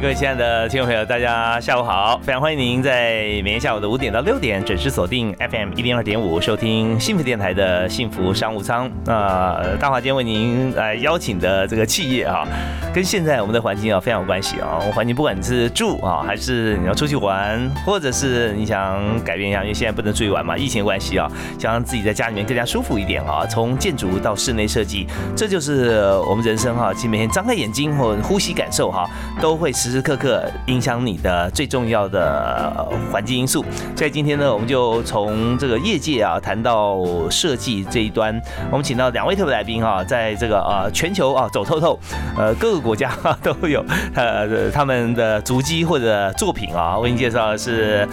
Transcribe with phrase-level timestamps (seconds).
[0.00, 2.18] 各位亲爱的听众朋友，大家下午好！
[2.22, 8.90] 非常欢迎您在每天下午的五点到六点准时锁定 FM 一零二点五，收听幸福电台的幸福商务舱。
[9.04, 12.48] 那大华今天为您来邀请的这个企业啊，
[12.94, 14.80] 跟现在我们的环境啊非常有关系啊。
[14.94, 23.44] 环境不管是住啊，还是你要出去玩，或者是你想改变一下，因为现在不能出去玩嘛，疫情关系啊，想让自己在家里面更加舒服一点啊。
[23.44, 29.06] 从建筑到室内设计，这就是我们人生哈，其实每天张开眼睛或呼吸感受哈，
[29.42, 29.89] 都会是。
[29.90, 33.64] 时时刻刻影响你的最重要的环境因素，
[33.96, 41.98] 所以今天呢，我们就从这个业界啊谈到设计这一端，我们请到两位特别来宾哈，在这个呃全球啊走透透，
[42.36, 43.10] 呃各个国家
[43.42, 48.08] 都有呃他们的足迹或者作品啊，为您介绍的是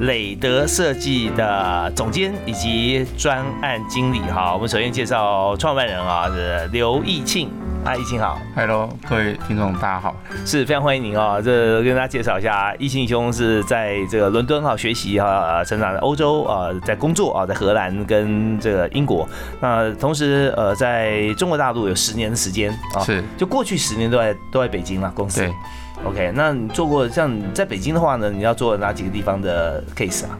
[0.00, 7.48] 磊德设计的总监以及专案经理哈，我们首先介绍创办人啊是刘义庆。
[7.84, 10.14] 啊，易清好，Hello，各位听众大家好，
[10.46, 11.40] 是非常欢迎您啊！
[11.42, 19.28] 这跟大家介绍一下，易清兄是在这个伦敦哈学习哈，成长在欧洲啊，在工作啊，在荷兰跟这个英国，
[19.60, 25.40] 那同时呃，在中国大陆有十年的时间啊，是，就过去十年都在都在北京嘛公司。
[25.40, 25.52] 对
[26.04, 30.38] ，OK，那你做过像在北京的话呢，你要做哪几个地方的 case 啊？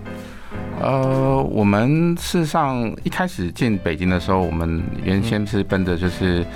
[0.81, 6.47] 呃，我们事实上一开始进北京的时候，我们原先是奔着就是。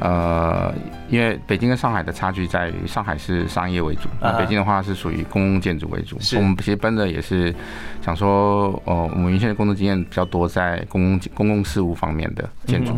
[0.00, 0.72] 呃，
[1.08, 6.16] 因为北京跟上海的差距在于，上海是商业为主，那北京的话是属于公共建筑为主。
[6.36, 7.54] 我们其实奔的也是
[8.00, 12.96] 想说，哦，我们原先的工作经验比较多在公共公共事务方面的建筑，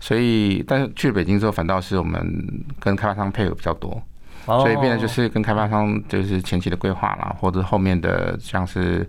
[0.00, 4.02] 所以但是去了北京之后，反倒是我们跟开发商配合比较多，
[4.46, 9.06] 所以变得就是跟开发商就是前期的规划啦，或者后面的像是。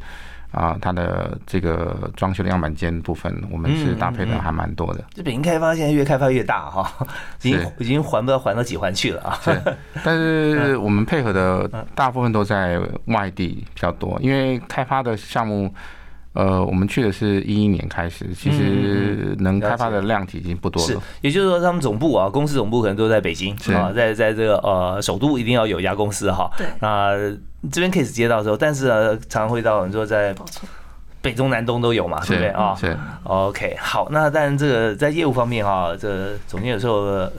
[0.56, 5.04] 啊，它的这个装修的样板间部分，我们是搭配的还蛮多的。
[5.14, 7.06] 这北京开发现在越开发越大哈，
[7.42, 9.38] 已经已经还不到还到几环去了啊。
[9.44, 9.62] 是，
[10.04, 15.74] 但是我们配合的大部分都在外地比较多，因为开发的项目。
[16.38, 20.88] 呃，我们去的是一一年开始，其实能开发的量体已经不多了。
[20.90, 26.52] 是，也就是说，他们总部啊，公司总部可能都在北京啊，在在这个呃首都一定要有一家公司哈。
[26.58, 26.68] 对。
[26.82, 27.16] 那
[27.72, 30.34] 这边 case 接到时候，但是呢，常常会到你说在
[31.22, 32.76] 北中南东都有嘛，对不对啊？
[32.76, 32.98] 是。
[33.24, 37.30] OK，好，那但这个在业务方面哈，这总监有时候。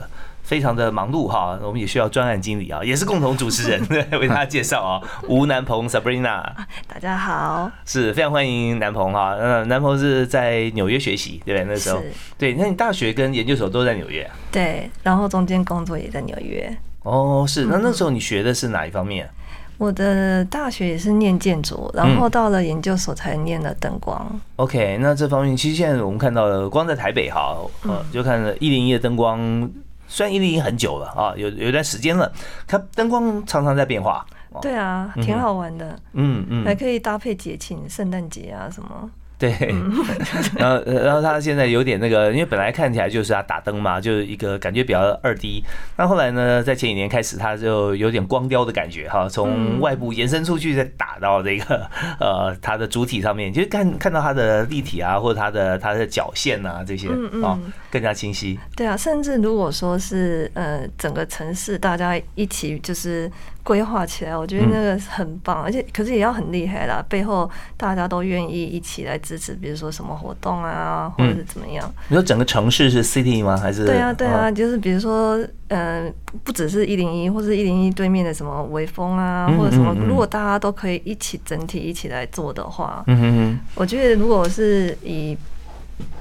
[0.47, 3.85] 非常的忙碌哈，我们也需要专案经理啊，也是共同主持人
[4.17, 5.01] 为大家介绍啊。
[5.27, 6.41] 吴南鹏 Sabrina，
[6.87, 9.35] 大家好，是非常欢迎南鹏哈。
[9.37, 11.65] 嗯，南鹏是在纽约学习，对不对？
[11.65, 12.01] 那时候，
[12.37, 14.25] 对，那你大学跟研究所都在纽约？
[14.49, 16.73] 对，然后中间工作也在纽约。
[17.03, 19.29] 哦，是，那那时候你学的是哪一方面？
[19.77, 24.27] 我的大学也是念建筑，然后到了研究所才念了灯光。
[24.55, 29.69] OK，那这方面其实现在我们看到的，光在台北哈，呃，就看一零一的灯光。
[30.07, 32.31] 虽然一零一很久了啊，有有段时间了，
[32.65, 34.25] 它灯光常常在变化。
[34.61, 35.99] 对啊，挺好玩的。
[36.13, 39.09] 嗯嗯，还可以搭配节庆，圣诞节啊什么。
[39.39, 39.51] 对，
[40.57, 45.63] 然后然后他现在有点那个，因为本来看起来就是啊打灯嘛，就是一个感觉比较二 D。
[45.95, 51.87] 那后来呢，在前几年开始，他就有点光雕的感觉哈，从外部延伸出去，再打到这个
[52.19, 57.07] 呃它的主体上面，就看看到它的立体啊，或者它的它的角线啊这些
[57.43, 57.59] 啊
[57.91, 58.59] 更加清晰。
[58.75, 63.31] 对啊，甚至如果说是呃整个城市大家一起就是。
[63.67, 71.93] 规划起来，我觉得那个很棒，而且可是也要很厉害啦，背后大家都愿意一起来支持，比如说什么活动啊，或者是怎么样。
[72.07, 73.57] 你说整个城市是 city 吗？
[73.57, 73.85] 还是？
[73.85, 75.37] 对啊，对啊，就是比如说，
[75.67, 76.13] 嗯，
[76.45, 85.37] 不只是一零一，或者一零一对面的什么微风啊，或者什么，如果大家都可以一起整体一起来做的话，嗯我觉得如果是以。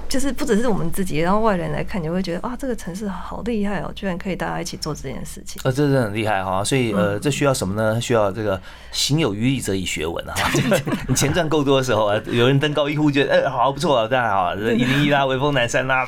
[0.09, 5.61] 就是不只是我们自己，然后外人来看，你会觉得啊，这个城市好厉害哦，居然可以大家一起做这件事情。
[5.65, 8.01] 呃，这是很厉害哈，所以呃，这需要什么呢？
[8.01, 8.61] 需要这个
[8.93, 10.35] 行有余力则以学文啊。
[11.09, 16.07] 你钱赚够多的时候啊，有人登高一呼，觉得哎，好不错啊，当然好，一零一啦，威风南山啦，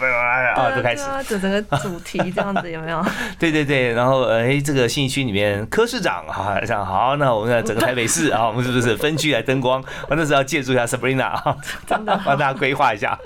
[0.55, 1.03] 啊，就开始。
[1.29, 3.05] 就整个主题 这样子有没有？
[3.39, 9.83] 对对对，然后哎，这个信义区里面柯市长啊，这样好，那我们整个台北市啊，我们是不是分区来灯光？
[10.09, 11.57] 我那时候要借助一下 Sabrina 啊，
[11.87, 13.19] 真的帮大家规划一下。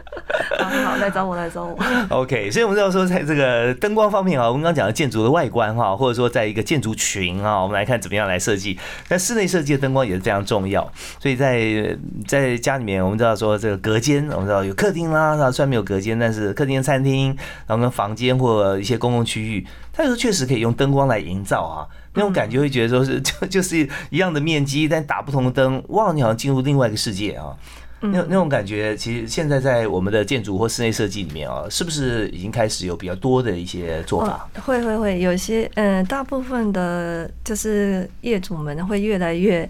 [0.65, 1.77] 好，来找我，来找我。
[2.11, 8.79] OK，所以我们知道说，在这个灯光方面啊，我们刚刚讲的建筑的外观哈，或者说在一个建筑群啊，我们来看怎么样来设计。
[9.09, 10.83] 但室内设计的灯光也是非常重要。
[11.19, 17.37] 所以在在家里面，我们知道说这个隔间，我们知道有客厅啦，虽然没有隔间，但是客厅、餐厅，
[17.67, 27.55] 然后跟房间或一些公共区域，它有时候确实可以用灯光来营造啊，那种感觉会觉得说是 就就是一样的面积，但打不同的灯，哇，你好像进入另外一个世界啊。
[28.05, 34.49] 那那种感觉，其实现在在我们的建筑或室内设计里面啊，是不是已经开始有比较多的一些做法？
[34.65, 39.69] 会会会，有些嗯，大部分的就是业主们会越来越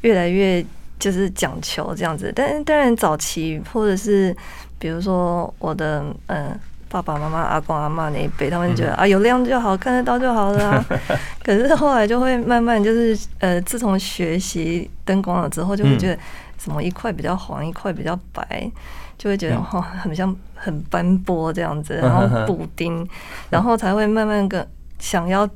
[0.00, 0.64] 越来越
[0.98, 4.36] 就是讲求这样子，但当然早期或者是
[4.78, 6.58] 比如说我的嗯
[6.88, 10.84] 爸爸妈妈、阿公阿妈那一辈，他们觉得啊有亮就好，看得到就好了。
[11.44, 16.18] 可是后来就会慢慢就是呃，自从学习灯光了之后，就会觉得。
[16.58, 18.70] 什么一块比较黄，一块比较白，
[19.16, 23.08] 就会觉得哦，很像很斑驳这样子，然后补丁，
[23.48, 24.66] 然后才会慢慢跟
[24.98, 25.48] 想要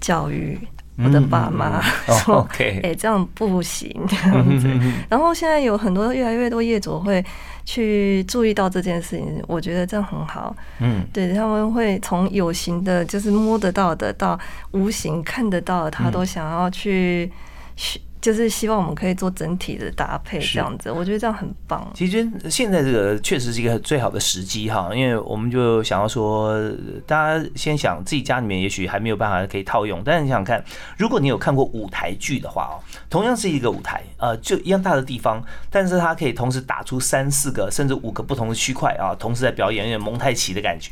[0.00, 0.58] 教育
[0.98, 1.80] 我的爸妈
[2.22, 4.68] 说，哎，这样不行这样子。
[5.08, 7.24] 然后现在有很多越来越多业主会
[7.64, 10.54] 去注意到这件事情，我觉得这样很好。
[10.80, 14.38] 嗯，对他们会从有形的，就是摸得到的，到
[14.72, 17.32] 无形看得到的，他都想要去
[17.74, 17.98] 去。
[18.24, 21.86] 就是希望我们可以做整体的搭配，这样子，我觉得这样很棒。
[21.92, 26.58] 其实现在这个确实是一个最好的时机哈，因为我们就想要说，
[27.06, 30.64] 大家先想自己家里面也许还没有办法可以套用，但是你想想看，
[30.96, 32.80] 如果你有看过舞台剧的话哦，
[33.10, 40.90] 同样是一个舞台，呃，就一样大的地方，但是它可以同时打出三四个甚至五个不同的区块啊，同时在表演，有点蒙太奇的感觉。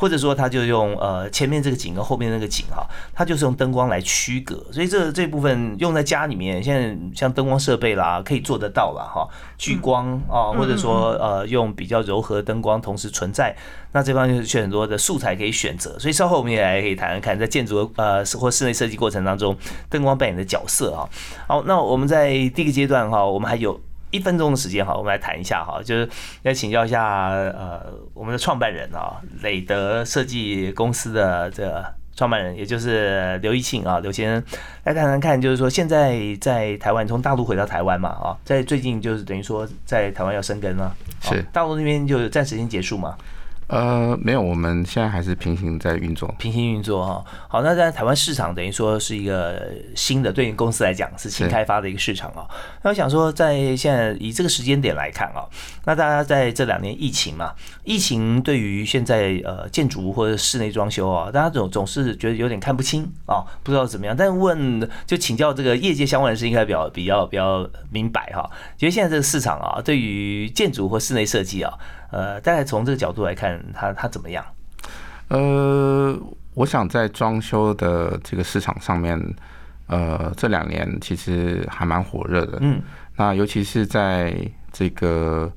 [0.00, 13.54] 或者说，他就用呃前面这个景跟后面那个景哈，他就是用灯光来区隔，所以这这部分用在家里面，现在像灯光设备啦，可以做得到了哈，聚光啊，或者说呃用比较柔和灯光同时存在，
[13.92, 19.54] 那这方面就是很多的素材可以选择，所以稍后我们也来可以谈谈看，在建筑呃或室内设计过程当中，
[19.90, 21.06] 灯光扮演的角色啊。
[21.46, 23.78] 好，那我们在第一个阶段哈，我们还有。
[24.10, 26.08] 一分钟的时间哈，我们来谈一下哈，就是
[26.42, 31.84] 来请教一下呃我们的创办人啊，磊德设计公司的这个
[32.16, 34.44] 创办人，也就是刘义庆啊，刘先生
[34.84, 43.16] 来谈谈看，就是说现在在台湾从大陆回到台湾嘛啊，在最近就是等于说在台湾要生根了，是大陆那边就暂时先结束嘛。
[43.70, 47.24] 呃，没有，我们现在还是平行在运作，平行运作哈。
[47.46, 49.64] 好，那在台湾市场等于说是一个
[49.94, 52.44] 新的，对于公司来讲是新开发的一个市场啊。
[52.82, 55.46] 那我想说，在现在以这个时间点来看啊，
[55.84, 57.52] 那大家在这两年疫情嘛，
[57.84, 64.16] 疫情对于现在呃建筑或者室内装修啊，大家总总是觉得有点看不清啊，不知道怎么样。
[64.18, 68.50] 但问就请教这个业界相关人士，应该比较比较比较明白哈。
[68.76, 71.72] 觉得现在这个市场啊，对于建筑或室内设计啊。
[72.10, 74.44] 呃，大概从这个角度来看，它它怎么样？
[75.28, 76.18] 呃，
[76.54, 79.16] 我想在装修的这个市场上面，
[79.86, 82.58] 呃，这两年其实还蛮火热的。
[82.60, 82.82] 嗯，
[83.16, 84.34] 那尤其是在
[84.72, 85.52] 这个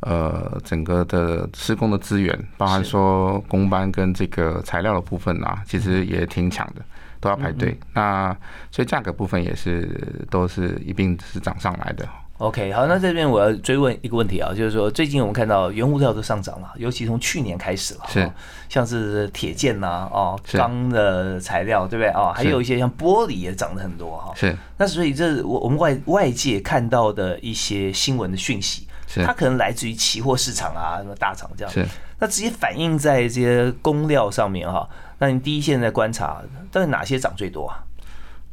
[0.00, 6.82] 呃整个的施工的资源，包含说工班跟这个材料的部分啊，其实也挺抢的，
[7.20, 7.78] 都要排队。
[7.92, 8.34] 那
[8.70, 12.08] 所以价格部分也是都是一并是涨上来的。
[12.42, 18.28] OK，好，那这边我要追问一个问题啊，就是说最近我们看到原物料都上涨了，尤其从去年开始了，是
[18.68, 22.32] 像是铁件呐，哦，钢的材料，对不对哦？
[22.34, 24.32] 还有一些像玻璃也涨了很多哈。
[24.34, 31.86] 是，那所以这我我们外外界看到的一些新闻的讯息，是它可能来自于期货市场啊，什么大厂这样，是
[32.18, 34.88] 那直接反映在这些工料上面哈。
[35.20, 37.84] 那你第一线在观察，到底哪些涨最多啊？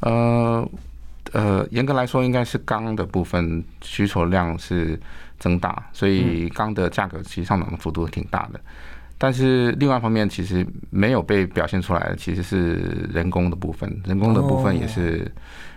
[0.02, 0.70] 呃。
[1.34, 5.00] 呃，严格来说，应该是钢的部分需求量是
[5.38, 8.60] 增大，所以钢的价格其实上涨的幅度挺大的。
[9.18, 15.30] 但是另外一方面，其实没有被表现出来的，其实是人工的部分，人工的部分也是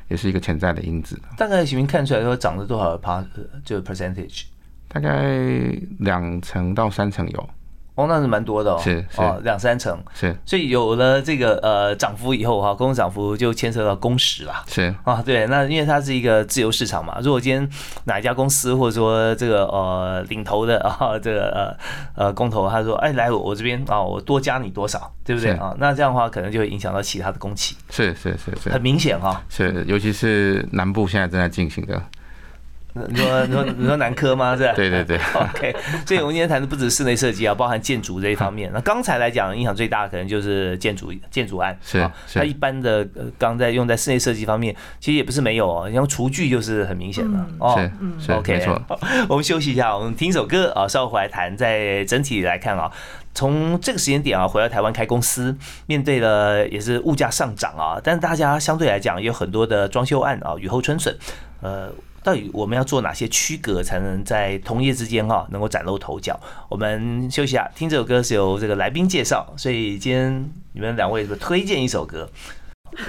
[0.09, 1.21] 也是一个潜在的因子。
[1.37, 3.25] 大概行明看出来说涨了多少 per
[3.64, 4.44] 就 percentage？
[4.88, 7.50] 大概两成到三成有。
[7.94, 14.94] 哦，那是蛮多的哦，是哦，两三成是，所以有了这个呃涨幅以后哈，公司涨幅就牵涉到工时了，是。
[15.04, 17.68] 啊，对，那因为它是一个自由市场嘛，如果今天
[18.04, 21.76] 哪一家公司或者说这个呃领头的 啊这个
[22.16, 25.75] 呃呃工头他说哎来我这边啊我多加你多少，对不对啊？
[25.78, 32.00] 那这样的话可能就会影响到其他的工期，是是是是，很明显哈，是，尤其是南部现在正在进行的。
[32.94, 34.54] 你说你说你说南科吗？
[34.54, 34.72] 是吧？
[34.75, 35.18] 对对对。
[35.34, 35.75] OK，
[36.06, 38.70] 所以我们今天谈的不止室内设计啊，包含建筑这一方面。
[38.75, 41.75] 那刚才来讲，影响最大的可能就是建筑建筑案。
[41.82, 42.06] 是。
[42.34, 43.06] 那一般的
[43.38, 47.80] 刚在用在室内设计方面，其实也不是没有哦，像厨具就是很明显的哦。
[48.18, 48.30] 是。
[48.32, 48.82] OK，没错。
[49.28, 51.56] 我们休息一下，我们听首歌啊，稍后回来谈。
[51.56, 52.90] 在整体来看啊，
[53.34, 55.56] 从这个时间点啊，回到台湾开公司，
[55.87, 61.16] 面对了也是物价上涨啊，但是大家相对来讲也有很多的装修案啊，雨后春笋，
[61.62, 61.90] 呃。
[62.22, 66.38] 到底我们要做哪些区隔，才能在同业之间哈能够崭露头角？
[66.68, 72.28] 我们休息下，听这首歌是由这个来宾介绍，所以今天你们两位是推荐一首歌。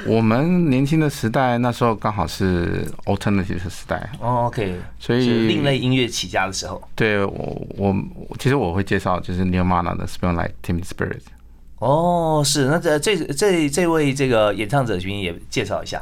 [0.08, 4.10] 我们年轻的时代，那时候刚好是 alternative 的时代。
[4.20, 6.82] 哦，OK，所以另类音乐起家的时候。
[6.96, 7.94] 对我，我
[8.40, 11.24] 其实我会介绍就是 Nirvana 的 Spell Like Team Spirit。
[11.80, 16.02] 哦，是，那这这这这位这个演唱者群也介绍一下。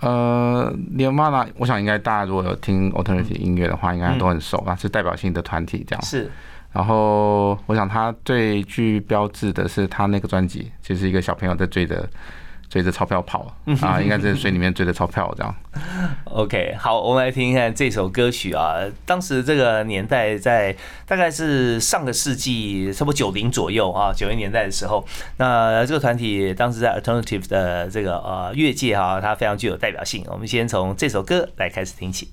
[0.00, 6.02] 呃，Nirvana，我想应该大家如果有听 alternative 音乐的话，应该都很熟啊，是代表性的团体这样。
[6.04, 6.30] 是。
[6.72, 12.08] 然后，我想他最具标志的是他那个专辑，就是一个小朋友在追着。
[12.68, 15.54] 追着钞票跑啊，应该在水里面追着钞票这样。
[16.24, 18.76] OK，好，我们来听一下这首歌曲啊。
[19.06, 25.04] 当时这个年代在大概是上个世纪差不多九零左右啊，九零年代的时候，
[25.38, 30.24] 那这个团体当时在 Alternative 的这个呃乐界哈，它非常具有代表性。
[30.28, 32.28] 我们先从这首歌来开始听起。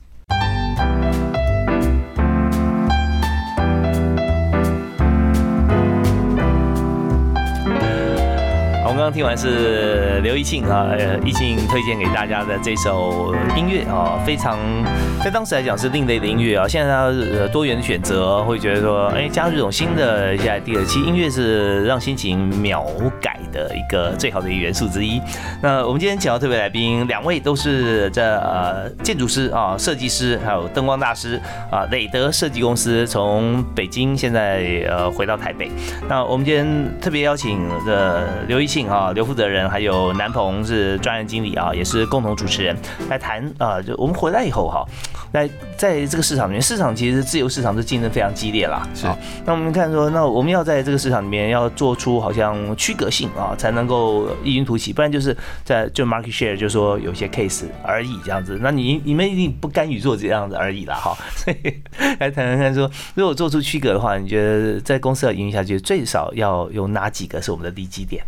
[9.06, 10.90] 刚听完是刘义庆啊，
[11.24, 14.58] 义庆推荐给大家的这首音乐啊，非常
[15.24, 16.68] 在当时来讲是另类的音乐啊。
[16.68, 22.84] 现在它多元的选择，会觉得说，哎，加入这种新的一些第二期音乐是让心情秒
[23.22, 25.22] 改的一个最好的一个元素之一。
[25.62, 35.70] 那我们今天请到特别来宾，两位都是这呃建筑师啊、设计师，还有灯光大师啊，磊德设计公司从北京现在呃回到台北。
[36.10, 38.90] 那我们今天特别邀请的刘义庆。
[38.95, 42.76] 啊，刘负责人还有南鹏是专业经理啊，也是共同主持人
[43.10, 43.82] 来谈啊。
[43.82, 44.86] 就我们回来以后哈，
[45.34, 48.88] 来在这个市场里面，市场其实自由市场是竞争非常激烈啦。
[48.94, 49.08] 是。
[49.46, 58.60] 那我们看说，那我们要在这个市场里面要做出好像区隔性啊，才能够异军突起，不然就是在就 market share 就说有些 case 而已这样子。
[58.62, 61.16] 那你你们一定不甘于做这样子而已啦哈。
[61.36, 61.74] 所以
[62.20, 68.24] 来谈谈看说，如果做出区隔的话，你觉得在公司要赢下去，最少要有哪几个是我们的利基点？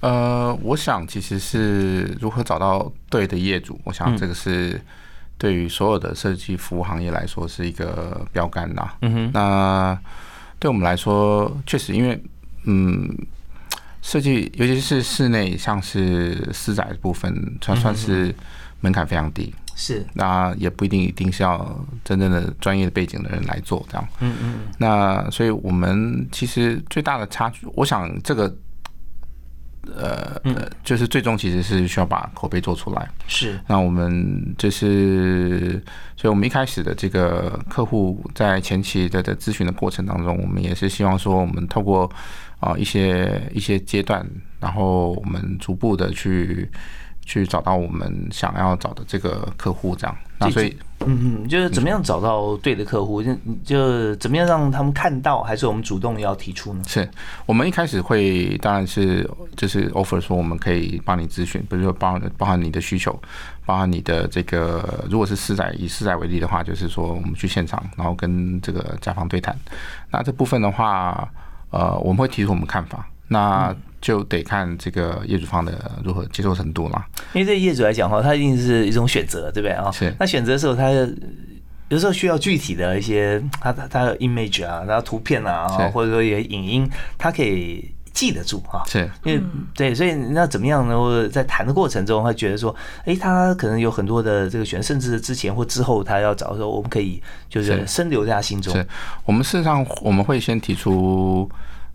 [0.00, 4.80] 呃，我想其实是如何找到对的业主，我想这个是
[5.36, 8.90] 对于所有的设计服务行业来说是一个标杆呐。
[9.02, 9.98] 嗯哼，那
[10.58, 12.18] 对我们来说，确实因为
[12.64, 13.14] 嗯，
[14.00, 18.34] 设计尤其是室内，像是私宅部分，它算是
[18.80, 19.54] 门槛非常低。
[19.76, 24.08] 是，那也不一定一定是要真正的专业背景的人来做这样。
[24.20, 28.56] 嗯嗯，那所以我们其实最大的差距，我想这个。
[29.94, 33.08] 呃呃，就是最终其实是需要把口碑做出来。
[33.26, 35.82] 是，那我们就是，
[36.16, 42.10] 所以我们一开始的这个客户在前期的的咨询的过程当中，我们也是希望说，我们透过
[42.58, 44.24] 啊一些一些阶段，
[44.58, 46.68] 然后我们逐步的去。
[47.22, 50.16] 去找到我们想要找的这个客户，这样。
[50.38, 56.82] 那所以，嗯嗯，就是怎么样找到对的客户，就就怎么样让他们看到，还是我们主动要提出呢？
[56.86, 57.08] 是
[57.46, 63.18] 我们一开始会，当然是就是 offer 说我们可以帮你咨询，比如说包包含你的需求，
[63.64, 69.58] 包含你的这个，如果是私宅以私宅为例的话，就是说我们去现场，然后跟这个甲方对谈。
[70.10, 71.26] 那这部分的话，
[71.70, 73.06] 呃，我们会提出我们看法。
[73.26, 77.04] 那就得看这个业主方的如何接受程度了。
[77.34, 79.90] 因为对业主来讲的话，他一定是一种选择，对不对啊？
[79.90, 80.14] 是。
[80.18, 80.90] 那选择的时候，他
[81.88, 86.88] 有时候需要具体的一些，他他他的 image 啊，然后图片啊，或者说也影音，
[87.18, 88.82] 他可以记得住哈。
[88.86, 89.10] 是。
[89.24, 89.42] 因为
[89.74, 90.96] 对，所以那怎么样呢？
[90.96, 98.72] 或者在谈的过程中，他觉得说，哎，他可能有很多的这个选，甚至之前或之后，他要找的时候，我们可以就是深留在他心中。
[98.72, 98.86] 是
[99.24, 101.50] 我们事实上我们会先提出。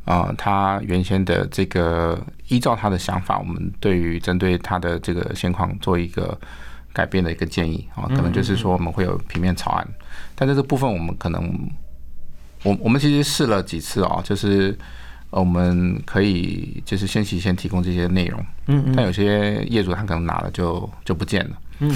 [0.05, 6.37] 啊，他原先的这个依照他的想法，我们对于针对他的这个现况做一个
[6.93, 9.87] 改变的一个建议啊，可能就是说我们会有平面草案，
[10.35, 11.51] 但在这部分我们可能，
[12.63, 14.77] 我我们其实试了几次啊，就是
[15.31, 21.95] 我们可以就是先期先提供这些内容，嗯嗯，但有些业主他可能拿了就就不见了，嗯。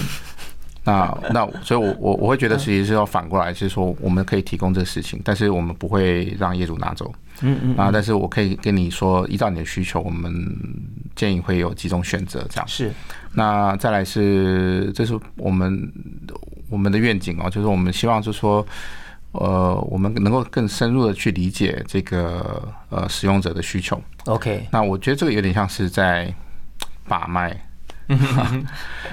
[0.86, 7.14] 那那，所以，我我我会觉得，其实是要反过来，是说，我们可以提供这个事情，但是我们不会让业主拿走。
[7.42, 7.78] 嗯嗯。
[7.78, 10.32] 啊，但是我可以跟你说，依照你的需求，我们
[11.16, 12.68] 建议会有几种选择，这样。
[12.68, 12.92] 是。
[13.34, 15.92] 那再来是，这是我们
[16.70, 18.66] 我们的愿景哦，就是我们希望就是说，
[19.34, 24.02] 呃，我们能够更深入的去理解这个呃使用者的需求。
[24.26, 26.34] OK，那我觉得这个有点像是在
[27.08, 27.56] 把脉，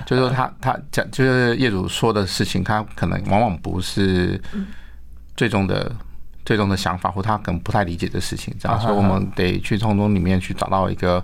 [0.07, 4.41] 就是说他他讲就是业主说的事情，他可能往往不是
[5.37, 5.95] 最终的
[6.47, 11.23] 最终的想法，或他可能不太理解的事情，这样，所以我们得去从中里面去找到一个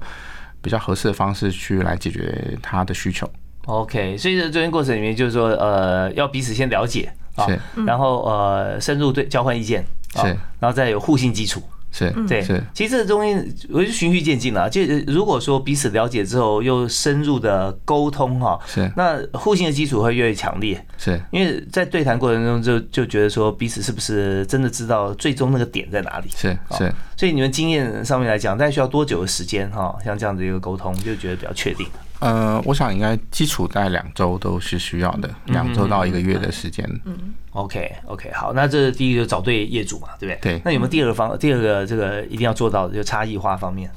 [0.60, 3.26] 比较合适的方式去来解决他的需求。
[3.66, 7.46] OK，所以这中间过程里面就是说，呃，要彼此先了解啊，
[7.86, 9.84] 然后呃，深入对交换意见，
[10.16, 10.26] 是，
[10.58, 11.62] 然后再有互信基础。
[11.92, 14.68] 是对，是，其实这个东西我就循序渐进了。
[14.68, 20.82] 就如果说彼此了解之后，又深入的沟通哈，是，那互信的基础会越来越强烈。
[20.96, 26.30] 是，因为在对谈过程中就就觉得说彼此是不是真的知道最终那个点在哪里？
[26.34, 26.90] 是是。
[27.14, 29.94] 所以你们经验上面来讲，大概需要多久的时间哈？
[30.02, 31.86] 像这样的一个沟通，就觉得比较确定。
[32.22, 36.88] 呃，我想应该基础在两周都是需要的，两周到一个月的时间。
[37.04, 40.52] 嗯，OK OK，好，那这第一个找对业主嘛，对不对？
[40.52, 40.62] 对。
[40.64, 43.90] 那有没有第二个方，第二个这个一定要做到的，就差异化方面？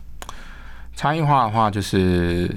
[0.95, 2.49] 差异化的话，就是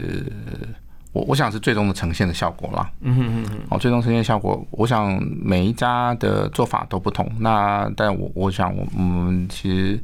[1.12, 2.90] 我我想是最终的呈现的效果啦。
[3.02, 3.58] 嗯哼哼哼。
[3.68, 7.30] 哦，最终呈现效果，我想每一家的做法都不同。
[7.40, 10.02] 那但我我想我我们其实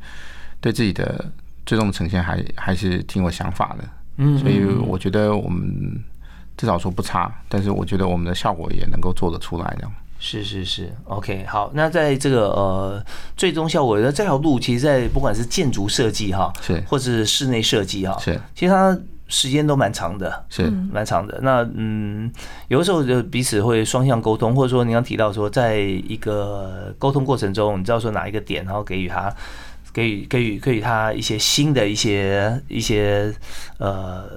[0.61, 1.25] 对自己的
[1.65, 3.85] 最终的呈现还还是挺有想法的。
[4.17, 6.03] 嗯，所以我觉得我们
[6.57, 9.93] 至少说不差，但是我觉得我们的效果也能够做得出来，这样。
[10.21, 13.05] 是是是，OK，好，那在这个呃
[13.37, 18.97] 最终效果的这条路，其实，在不管是建筑设计哈，是，或是室内设计哈，是，其实它
[19.29, 21.39] 时间都蛮长的，是，蛮长的。
[21.43, 22.33] 那嗯，
[22.69, 29.31] 有的时候就彼此会双向沟通，或者说你刚提到说，在一个沟通过程中，你知道说哪一个点，然后给予他。
[29.95, 33.33] 给予给予给予他一些新的一些一些
[33.79, 34.29] 呃，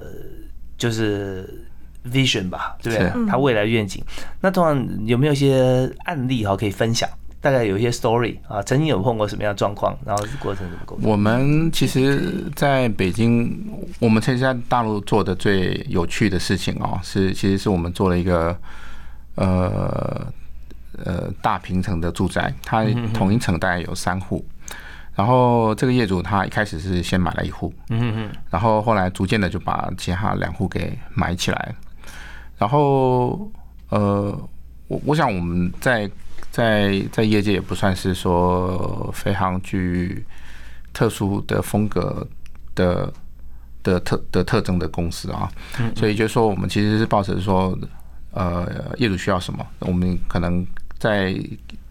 [0.78, 1.66] 就是
[2.06, 3.26] vision 吧，对不对？
[3.26, 4.02] 他未来愿景。
[4.40, 7.06] 那通常有没有一些案例哈可以分享？
[7.40, 9.96] 大概有一些 story 啊，曾经有碰过什么样的状况？
[10.04, 10.98] 然后过程怎么过？
[11.02, 13.64] 我们其实在北京，
[14.00, 18.56] 我们其实在大陆做的最有趣的事情哦，是其实是我们做了一个
[19.36, 20.26] 呃
[21.04, 22.84] 呃大平层的住宅，它
[23.14, 24.44] 同一层大概有三户。
[25.18, 31.74] 然后这个业主他一开始是先买了一户，嗯嗯，然后后来逐渐的就把其他两户给买起来，
[32.56, 33.50] 然后
[33.88, 34.30] 呃，
[34.86, 36.08] 我我想我们在
[36.52, 40.24] 在在业界也不算是说非常具
[40.92, 42.24] 特殊的风格
[42.76, 43.12] 的
[43.82, 45.50] 的特的特征的公司啊，
[45.96, 47.76] 所以就说我们其实是抱着说，
[48.30, 50.64] 呃，业主需要什么，我们可能
[50.96, 51.34] 在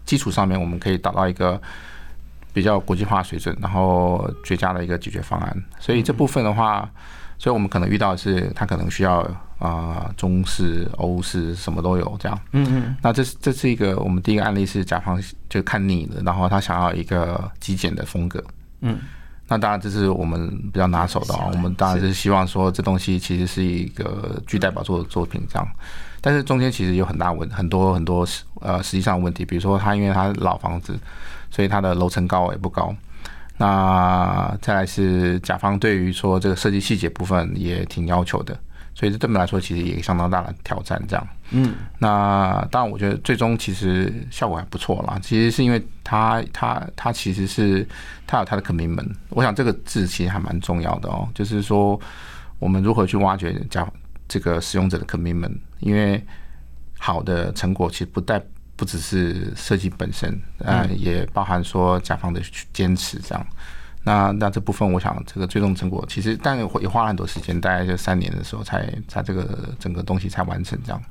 [0.06, 1.60] 基础上面我们可以达到一个。
[2.58, 5.64] 比较国际化水准，然后绝佳的一个解决方案。
[5.78, 6.90] 所以这部分的话，
[7.38, 9.20] 所以我们可能遇到的是，他可能需要
[9.60, 12.36] 啊中式、欧式什么都有这样。
[12.50, 12.96] 嗯嗯。
[13.00, 18.42] 那这是这是一个我们第一个案例是甲方就看腻了，然后他想要一个极简的风格。
[18.80, 18.98] 嗯。
[19.46, 25.68] 那当然这是我们比较拿手的啊，我们当然是希望说这东西其实是一个具代表作的作品这样。
[26.20, 28.26] 但是中间其实有很大问很多很多
[28.60, 30.98] 呃实际上问题，比如说他因为他老房子。
[31.50, 32.94] 所以它的楼层高也不高，
[33.56, 38.54] 那再来是甲方对于说这个设计细节部分也挺要求的，
[38.94, 41.02] 所以这对我们来说其实也相当大的挑战。
[41.08, 45.18] 这样，嗯，那当然我觉得最终其实效果还不错啦。
[45.22, 47.88] 其实是因为它它它其实是
[48.26, 51.98] 它有它的 commitment，我想这个字其实还蛮重要的哦，就是说
[52.58, 53.90] 我们如何去挖掘甲
[54.28, 56.24] 这个使用者的 commitment，因为
[56.98, 58.42] 好的成果其实不带。
[58.78, 62.40] 不只是设计本身，呃，也包含说甲方的
[62.72, 63.46] 坚持这样。
[64.04, 71.02] 那那这部分，我想这个最终成果其实，但也花了很多时间，大概就三年的时候才才这个整个东西才完成这样。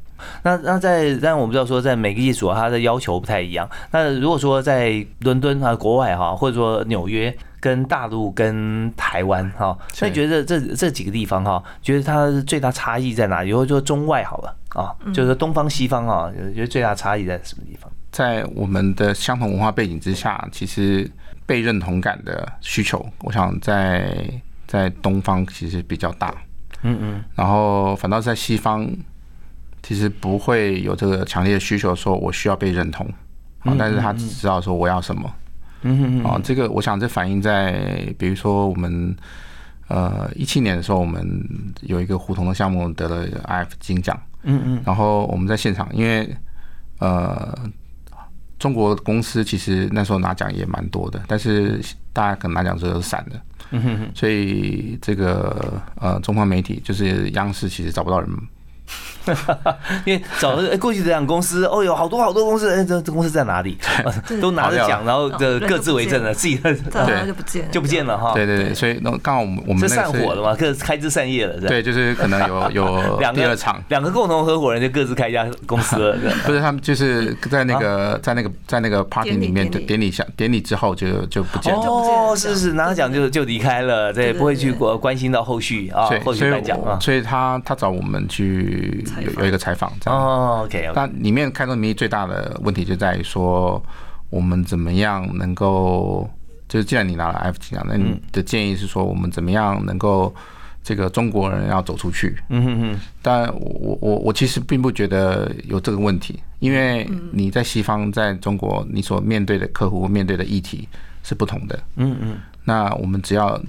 [0.44, 3.70] 那那在，但我们知道说，在每个业主啊，他的要求不太一样。
[3.92, 13.54] 那如果说在伦敦啊，国外哈，或者说纽约跟大陆跟台湾哈，那你觉得这这几个地方哈，觉得它最大差异在哪里？
[13.54, 14.56] 或者说中外好了。
[14.70, 17.92] 啊，就是东方西方啊，觉得最大差异在什么地方？
[18.12, 21.10] 在我们的相同文化背景之下，其实
[21.46, 24.10] 被认同感的需求，我想在
[24.68, 26.34] 在东方其实比较大。
[26.84, 27.24] 嗯嗯。
[27.36, 28.88] 然后反倒在西方，
[29.84, 33.06] 其实不会有这个强烈的需求，说我需要被认同。
[33.64, 35.30] 啊，但是他只知道说我要什么。
[35.82, 36.26] 嗯嗯。
[36.26, 39.16] 啊，这个我想这反映在，比如说我们
[39.88, 41.26] 呃一七年的时候，我们
[41.82, 44.20] 有一个胡同的项目得了 IF 金奖。
[44.44, 46.34] 嗯嗯，然后我们在现场，因为
[47.00, 47.54] 呃，
[48.60, 51.82] 中国公司其实那时候拿奖也蛮多的，但是
[52.14, 58.30] 大家可能拿奖时候都是散的，嗯哼哼，所以这个呃，中方媒体就是央视，其实找不到人
[60.06, 63.78] 因为找了过去这样公司，哦，有好多好多公司，哎，这这公司在哪里？
[64.42, 68.32] 都拿着奖，然后的各自为政了，自己对就不见就不见了哈。
[68.34, 71.60] 对对对，所以那刚好我们我们散伙了嘛，各开枝散叶了。
[71.68, 76.18] 对，就是可能有有 两个场，两个共同合伙人就各自开一家公司了。
[76.46, 81.82] 不是他们就是在那个在那个在那个 party 里面典礼下典礼之后就就不见了。
[81.82, 86.98] 哦，是是，拿了奖就就离开了，对，不会去关关心到后续啊，后续颁奖啊。
[87.02, 88.77] 所以他他找我们去。
[89.22, 93.82] 有有一个采访，这样哦，OK，那里面开宗明义最大的问题就在于说，
[94.30, 96.30] 我们怎么样能够，
[96.68, 100.34] 就是既然你拿了 F 级奖，那你的建议是说，我们怎么样能够
[100.84, 102.38] 这个中国人要走出去？
[102.50, 103.00] 嗯哼哼。
[103.22, 110.88] 但我我我其实并不觉得有这个问题，因为你在西方，在中国，你所面对的客户面对的议题
[111.24, 111.80] 是不同的。
[111.96, 112.38] 嗯嗯。
[112.64, 113.60] 那我们只要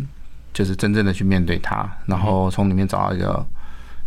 [0.52, 3.44] 就是真正的去面对它，然后从里面找到一个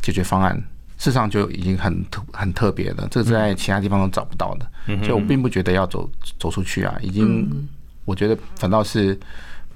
[0.01, 0.61] 解决方案。
[1.01, 7.67] 事实上就已经很特很特别了，这是在其他地方都找不到的，所以我并不觉得要走走出去啊，已经
[8.05, 9.19] 我觉得反倒是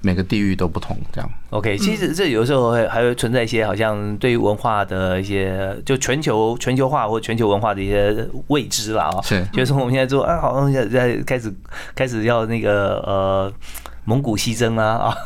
[0.02, 1.28] 每个地域都不同这样。
[1.50, 11.52] OK，其实这有时候还还会存在一些好像对于文化的一些就全球全球化或全球文化的一些未知了啊，是，就是我们现在做啊，好像在在开始
[11.96, 13.52] 开始要那个呃。
[14.06, 15.16] 蒙古西征啊啊，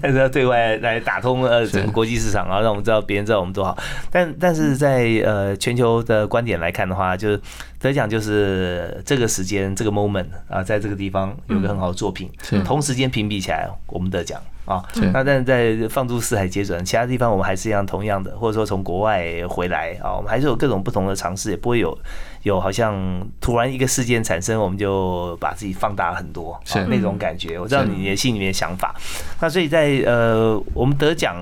[0.00, 3.76] 开始要对外来打通呃整个国际市场啊，让我们知道别人知道我们多好。
[4.10, 7.40] 但但是在呃全球的观点来看的话，就是
[7.78, 12.30] 得奖就是这个时间这个 moment 啊，在这个地方有个很好的作品，
[12.64, 14.40] 同时间评比起来我们得奖。
[14.66, 21.98] 啊，那但是在放诸四海皆准，其他地方我们还是一样同样的，或者说从国外回来啊，我们还是有各种不同的尝试，也不会有
[22.42, 27.58] 有好像突然一个事件产生，我们就把自己放大很多，是那种感觉。
[27.58, 28.94] 我知道你的心里面想法，
[29.40, 31.36] 那所以在呃，我们得奖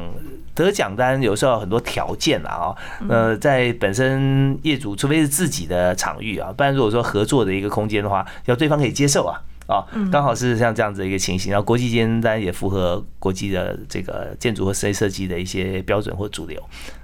[0.55, 2.75] 得奖单有时候很多条件啊，
[3.09, 9.41] 呃，在本身业主除非是自己的场域啊，不然如果说合作的一个空间的话，要对方可以接受啊。
[9.69, 16.59] 啊，刚好是像这样子一个情形，然后国际间当然也符合国际的这个建筑和室内设计的一些标准或主流，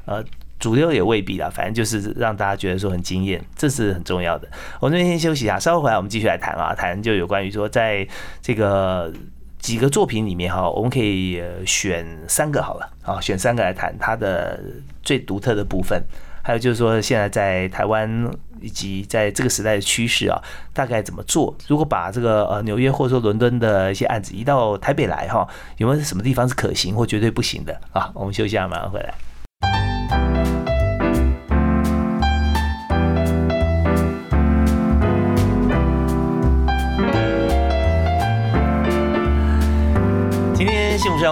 [0.07, 0.25] 呃，
[0.65, 4.49] 主流也未必啦，反正就是让大家觉得说很惊艳，这是很重要的。
[4.81, 8.09] 我们这边先休息一下，稍后回来我们继续来谈啊，谈就有关于说在
[8.41, 9.13] 这个
[9.59, 14.59] 几个作品里面哈，我们可以选三个好了，啊，选三个来谈它的
[15.03, 16.03] 最独特的部分。
[16.43, 18.27] 还有就是说，现在在台湾
[18.63, 20.41] 以及在这个时代的趋势啊，
[20.73, 21.55] 大概怎么做？
[21.69, 25.47] 如果把这个呃纽约或者说伦敦的一些案子移到台北来哈，
[25.77, 28.11] 有没有什么地方是可行或绝对不行的啊？
[28.15, 29.13] 我们休息一下，马上回来。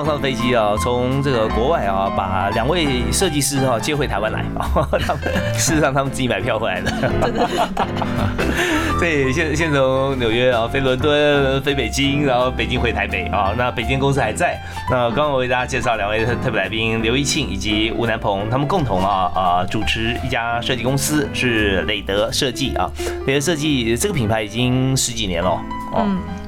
[0.05, 4.89] 上飞机啊，从这个国外啊，把两位设计师哈接回台湾来啊。
[5.07, 5.23] 他们
[5.55, 6.91] 事实上他们自己买票回来的。
[9.01, 13.53] 对，现先从纽约啊飞伦敦，飞北京，然后北京回台北啊。
[13.57, 14.61] 那北京公司还在。
[14.91, 22.89] 那刚刚我为大家介绍两位特别来宾刘一庆以及吴南鹏，他们共同啊啊主持一家设计公司是磊德设计啊。
[23.27, 25.51] 磊德设计这个品牌已经十几年了
[25.93, 26.07] 哦。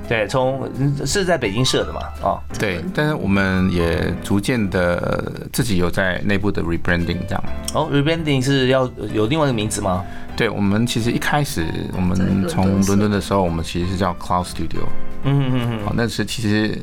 [0.09, 0.71] 对，从
[1.07, 2.01] 是在北京设的嘛？
[2.23, 7.45] 哦，对，但是我们也逐渐的自己有在内部的 rebranding 这样。
[7.75, 10.05] 哦，rebranding 是要有另外一个名字吗？
[10.37, 14.85] 对，我们其实一开始我们从伦敦的时候，我们其实是叫 Cloud Studio。
[15.23, 15.85] 嗯嗯嗯。
[15.87, 16.79] 好，那是其实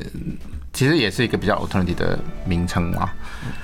[0.72, 3.10] 其实也是一个比较 alternative 的名称嘛。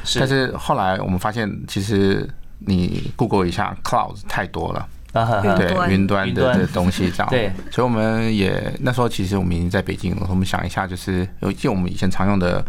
[0.04, 0.18] 是。
[0.20, 4.86] 但是后来我们发现，其实你 Google 一下，Cloud 太多了。
[5.56, 10.26] 对云端的的东西这样，对，所以我们也那时候其实我们已经在北京了。
[10.28, 12.64] 我们想一下，就是有记我们以前常用的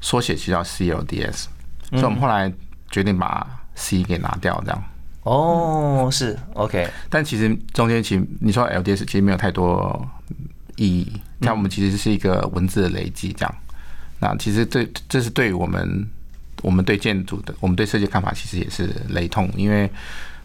[0.00, 1.46] 缩写，其实叫 CLDS，
[1.90, 2.52] 所以我们后来
[2.90, 4.84] 决定把 C 给拿掉，这样。
[5.22, 6.88] 哦，是 OK。
[7.08, 10.08] 但其实中间其实你说 LDS 其实没有太多
[10.76, 13.54] 意义，那我们其实是一个文字的累积，这样。
[14.18, 16.06] 那其实对这是对于我们
[16.62, 19.90] 我们对建筑的，我们对设计看法其实也是雷同，因为。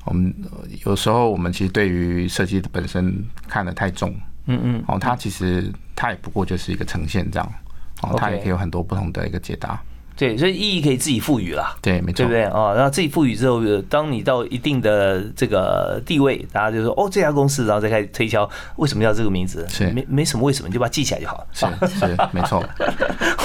[0.05, 0.33] 我们
[0.85, 4.15] 有时候，我们其实对于设计本身看得太重，
[4.45, 7.53] 嗯嗯，哦，它其实它也不过就是一个呈现这样，
[8.01, 9.81] 哦，它也可以有很多不同的一个解答。
[10.17, 19.65] 对，所以意义可以自己赋予啦，对，没错，对不对哦，然后自己赋予之后，当你到一定的这个地位，大家就说哦，这家公司，然后再开始推销，为什么要这个名字？
[19.69, 21.47] 是没没什么为什么，你就把它记起来就好了。
[21.51, 21.65] 是
[21.99, 22.63] 是 没错。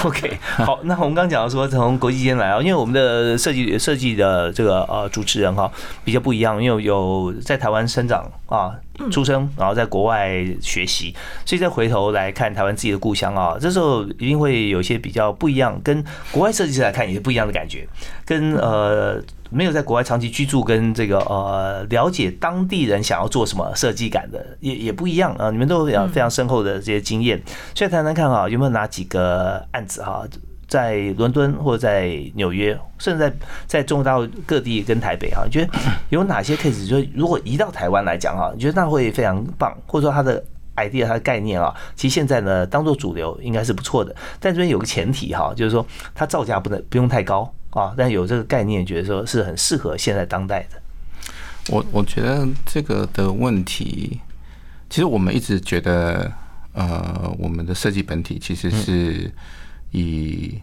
[0.05, 5.71] OK，好，那我们刚刚讲到说从国际间来啊，因为我们的设计设计的这个呃主持人哈
[6.05, 8.75] 比较不一样，因为有在台湾生长啊。
[9.11, 17.87] 出生，然后在国外学习，所以再回头来看台湾自己的故乡啊，这时候一定会有一些比较不一样，跟国外设计师来看也是不一样的感觉，
[18.25, 25.51] 跟呃没有在国外长期居住，跟这个呃了解当地人想要做什么设计感的也也不一样啊。
[25.51, 27.41] 你们都有非常深厚的这些经验，
[27.75, 30.25] 所以谈谈看啊，有没有哪几个案子哈？
[30.71, 35.73] 在伦敦或者在纽约，甚至在在中国大陆各地跟台北哈，你觉得
[36.11, 36.87] 有哪些 case？
[36.89, 40.41] 就如果移到台湾来讲哈，你觉得那会非常棒，或者说它的
[40.77, 44.15] idea、它的概念啊，其实现在呢当做主流应该是不错的。
[44.39, 50.81] 但这边有个前提哈，就是说它造价不能不用太高啊，但有这个概念，觉得说是很适合现在当代的。
[51.69, 54.21] 我我觉得这个的问题，
[54.89, 56.31] 其实我们一直觉得，
[56.75, 59.29] 呃，我们的设计本体其实是。
[59.91, 60.61] 以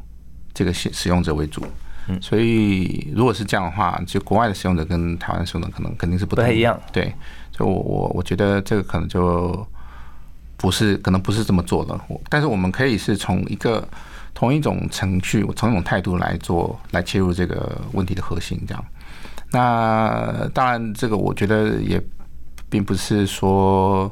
[0.53, 1.63] 这个使使用者为主，
[2.07, 7.13] 嗯，所以如果是这样的话，就国外的使用者跟台湾使用者可能肯定是不太一样，对，
[7.51, 9.67] 所以我我我觉得这个可能就
[10.55, 13.87] 不是可能不是这么做的，但是我们可以是从一个
[14.33, 18.85] 同一种程序、从一种态度来做，来切入这个问题的核心，这样。
[19.51, 22.01] 那当然，这个我觉得也
[22.69, 24.09] 并不是说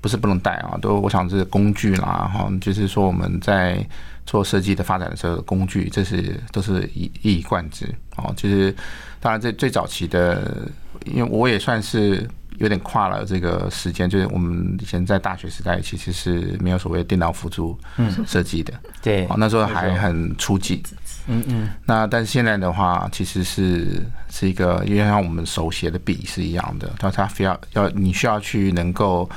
[0.00, 3.84] 不是不能带啊，都我想是工具啦，哈，就是说我们在。
[4.28, 7.86] 做设计的发展的时候，工具这是都是一一以贯之。
[8.16, 8.30] 哦。
[8.36, 8.74] 其实，
[9.20, 10.68] 当然，这最早期的，
[11.06, 17.78] 因为我也算是有点跨了这个时间，就是我们以前在大学时代其实是没有所谓电脑辅助
[18.26, 19.64] 设计的，对，哦，那时候。
[19.64, 20.82] 还很初级，
[21.26, 21.68] 嗯嗯。
[21.84, 29.28] 那但是现在的话，其实是是一个，因为像我们手写的笔是一样的，它它非要要你需要去能够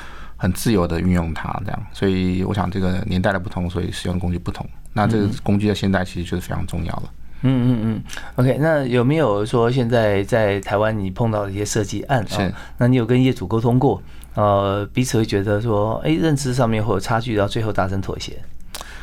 [0.41, 1.85] 很自由的运用它，这样。
[1.93, 4.67] 所以我想这个年代的不同，所以使用工具不同。
[4.91, 7.03] 那这个工具在现在其实就是非常重要了。
[7.43, 8.03] 嗯嗯嗯
[8.37, 12.51] ，OK，那有没有说现在在台湾你碰到的一些设计案啊？
[12.79, 14.01] 那你有跟业主沟通过？
[14.33, 18.41] 呃，彼此会觉得说，哎，认知上面会有差距，然后最后达成妥协，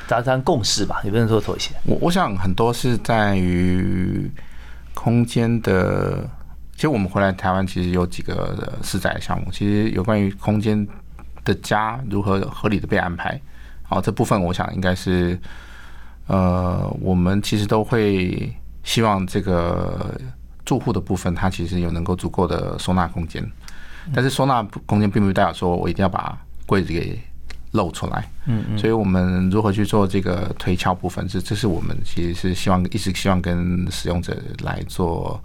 [0.09, 1.01] 达成共识吧？
[1.05, 1.73] 也不能说妥协。
[1.85, 4.29] 我我想很多是在于
[4.93, 6.29] 空间的。
[6.75, 10.87] 其实我们回来台湾，其实有几个私宅项目，其实有关于空间
[11.49, 13.41] 的家如何合理的被安排。
[13.83, 15.39] 好，这部分我想应该是。
[16.31, 20.15] 呃，我们其实都会希望这个
[20.63, 23.43] 住户的部分，它其实有能够足够的收纳空间。
[24.13, 27.19] 但是收纳空间并不代表说我一定要把柜子给
[27.71, 28.29] 露出来。
[28.45, 28.77] 嗯嗯。
[28.77, 35.43] 所以我们如何去做这个推敲部分，这这是我们其实是希望一直希望跟使用者来做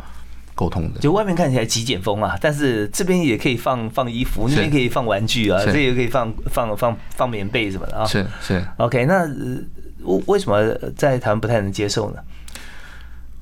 [0.56, 1.00] 沟通的。
[1.00, 8.06] 就外面看起来极简风啊，但是这边也可以放放衣服，那边可以放玩具啊，这也可以放放放放棉被什么的啊。
[8.06, 8.64] 是是。
[8.78, 9.28] OK，那。
[10.06, 10.62] 为为什么
[10.98, 12.20] 在台湾不太能接受呢？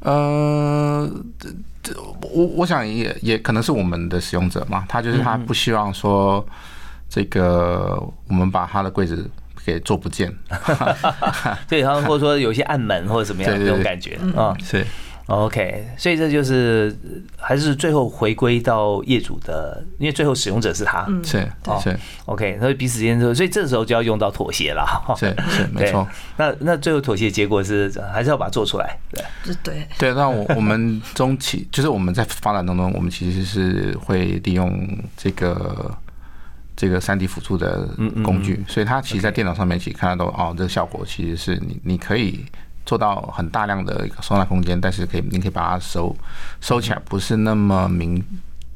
[0.01, 1.09] 呃，
[1.81, 1.91] 这
[2.31, 6.45] 我我想也也可能是我们的使用者嘛，他就是他不希望说
[7.09, 9.27] 这个我们把他的柜子
[9.65, 10.31] 给做不见，
[11.67, 14.85] 对，然后或者说有些暗门或者怎么样这种感觉啊，是。
[15.27, 16.93] OK，所以这就是
[17.37, 21.47] 还是最后回归到业主的，因为最后使用者是他，是
[21.81, 24.83] 是 OK，所以彼此之间就所以这时候就要用到妥协了，
[25.17, 26.05] 是是没错。
[26.35, 28.97] 那那最后妥协结果是还是要把它做出来，
[29.43, 30.13] 对对对。
[30.13, 35.97] 那我我们中期就是我们在发展当中，我们其实是会利用这个
[36.75, 37.87] 这个三 D 辅助的
[38.23, 42.43] 工具，所以它其实，在电脑上面其实看得到哦，这个效果其实是你你可以。
[42.85, 46.15] 做到很大量的一个收纳空间，但是可以，你可以把它收
[46.59, 48.23] 收起来，不是那么明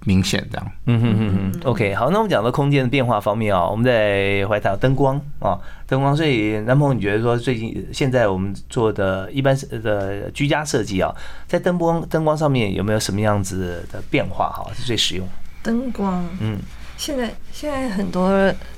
[0.01, 0.71] 明显这样。
[0.85, 1.61] 嗯哼哼哼。
[1.63, 6.15] OK，好，那我们讲到空间的变化方面啊，我们在怀谈灯光啊，灯光。
[6.15, 11.13] 所以南鹏，你觉得说最近现在我们做的一般的居家设计啊，
[11.47, 14.49] 在灯光灯光上面有没有什么样子的变化？
[14.49, 15.27] 哈，是最实用。
[15.63, 16.59] 灯光，嗯，
[16.97, 18.27] 现在现在很多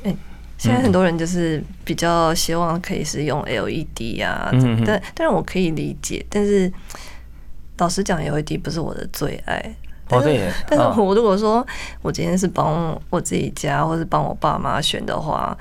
[0.04, 0.16] 哎。
[0.58, 4.50] 现在很多人就是比较希望可以是用 LED 啊，
[4.86, 6.72] 但但是我可以理解，但是
[7.78, 9.76] 老实讲，LED 不是我的最爱。
[10.10, 10.50] 哦，对。
[10.68, 11.66] 但是我如果说
[12.02, 15.56] 我今天是帮我自己家，或是帮我爸妈选的话，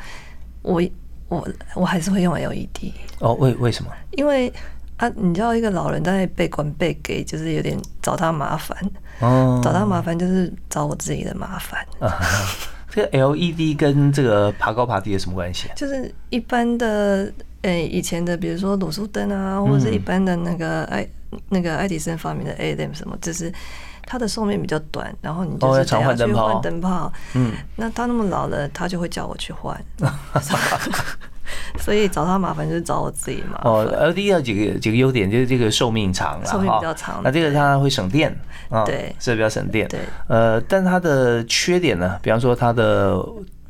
[0.63, 0.81] 我
[1.29, 2.93] 我我还是会用 LED。
[3.19, 3.91] 哦，为为什么？
[4.13, 4.51] 因为
[4.97, 8.79] 啊，你知道一个老人在被管被给，就是有点找他麻烦。
[9.21, 9.61] 哦。
[9.63, 11.85] 找他麻烦就是找我自己的麻烦。
[12.97, 15.69] 这个 LED 跟这个爬高爬低有什么关系？
[15.69, 17.31] 啊就是一般的，
[17.61, 21.07] 诶，以前的，比如说卤素灯啊，或者是一般的那个爱
[21.51, 23.53] 那个爱迪生发明的 ADM 什么，就是
[24.07, 27.13] 它的寿命比较短，然后你就是常换灯泡，灯泡。
[27.35, 29.79] 嗯，那他那么老了，他就会叫我去换。
[31.79, 33.61] 所以找他麻烦就是找我自己嘛。
[33.65, 37.21] 哦，LED 有几个几个优点，就是这个寿命长了，寿命比较长。
[37.23, 38.37] 那这个它会省电
[38.69, 39.89] 啊，对，是比较省电。
[39.89, 43.19] 对，呃，但它的缺点呢，比方说它的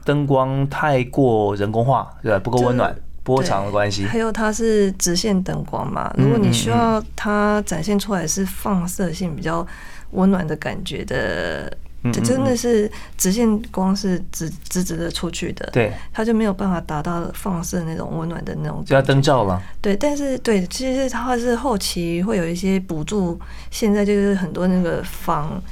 [0.05, 2.39] 灯光太过人工化，对吧？
[2.39, 4.05] 不够温暖，波长的关系。
[4.05, 9.67] 还有它是直线灯光嘛，如果你需要它展现出来是放射性比较
[10.13, 11.73] 温暖的感觉的。
[12.13, 19.63] 这真的是直线光是直直直的出去的，对，它就没有办法达到放射那种温暖的那种，就要灯罩了。
[19.81, 23.39] 对，但是对，其实它是后期会有一些补助，
[23.71, 25.63] 现在就是很多那个仿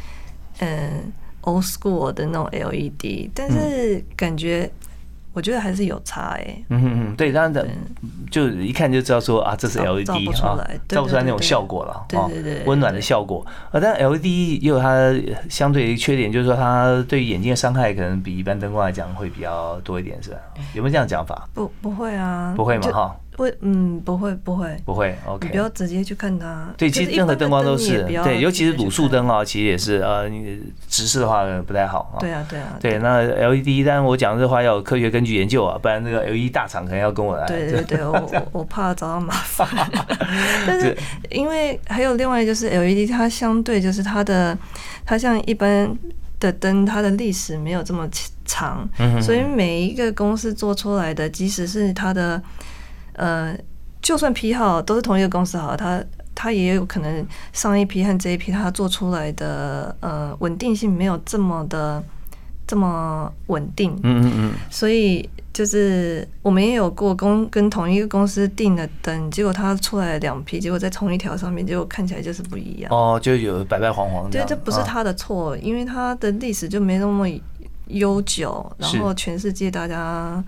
[0.59, 4.71] 嗯 old school 的那种 LED，但是感觉。
[5.35, 7.67] 我觉得还是有差哎，嗯嗯嗯，对，当然的，
[8.31, 13.81] 就一看就知道说啊，这是 LED 啊，照不出来那种效果了，对对对，温暖的效果啊。
[13.81, 14.25] 但 LED
[14.63, 15.13] 也有它
[15.51, 20.39] 相对的缺点，就是说它对眼睛的伤害可能比一般灯光来讲会比较多一点，是吧？
[20.73, 21.47] 有没有这样讲法？
[21.53, 23.17] 不，不会啊，不会嘛，哈。
[23.37, 25.49] 不，嗯，不会，不会，不会，OK。
[25.49, 26.73] 不要直接去看它。
[26.77, 32.21] 对，其实任何灯光都是，对，尤其是卤素灯啊，其实也是，呃，你直视的话不太好啊。
[32.21, 32.79] 对啊，对啊。
[32.81, 37.45] 对，那 LED，但然我讲这话要有科学根据研究啊，不然那个 LED 大厂可能要跟我来。
[37.47, 39.67] 对对对，我我怕找到麻烦。
[40.65, 40.97] 但是
[41.31, 44.57] 因为还有另外就是 LED，它相对就是它的，
[45.05, 45.93] 它像一般
[46.39, 48.09] 的灯，它的历史没有这么
[48.45, 48.89] 长，
[49.21, 52.41] 所以每一个公司做出来的，即使是它的。
[53.15, 53.57] 呃，
[54.03, 56.03] 就算批号都是同一个公司好，它
[56.35, 62.03] 它也有可能上一批和这一批它做出来的呃稳定性没有这么的
[62.67, 63.93] 这么稳定。
[64.03, 64.53] 嗯嗯嗯。
[64.71, 72.91] 所以就是我们也有过公跟同一个公司订的灯，结果它出来两批，结果在同一条上面，结果看起来就是不一样。
[72.93, 74.31] 哦，就有白白黄黄的。
[74.31, 77.27] 对，这不是他的错，因为他的历史就没那么
[77.87, 80.43] 悠久，然后全世界大家。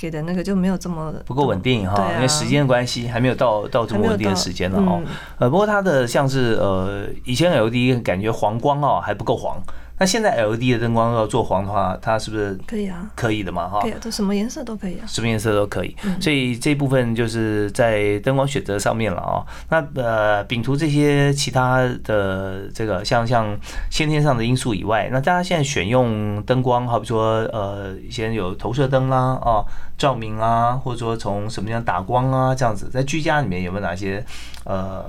[0.00, 5.02] 给的那个就没有这么不够稳定哈，因为时间的关系还没有到到这么稳定的时间了哦。
[5.38, 9.60] 呃，不过它的像是呃以前 LED 感觉黄光哦还不够黄。
[10.00, 13.06] 那现在 LED 的灯光要做黄的话，它是不是可以啊？
[13.14, 15.94] 可以的嘛，哈，可以，这什么颜色都可以啊，什么颜色都可以。
[16.18, 19.44] 所以这部分就是在灯光选择上面了啊。
[19.68, 23.54] 那呃，丙图这些其他的这个像像
[23.90, 29.62] 先天上的因素以外，那大家现在选用灯光，好比说呃，以前有投射灯啦，哦，
[29.98, 34.24] 照明啊，或者说从什么地方打光啊，这样子，在居家里面有没有哪些
[34.64, 35.04] 呃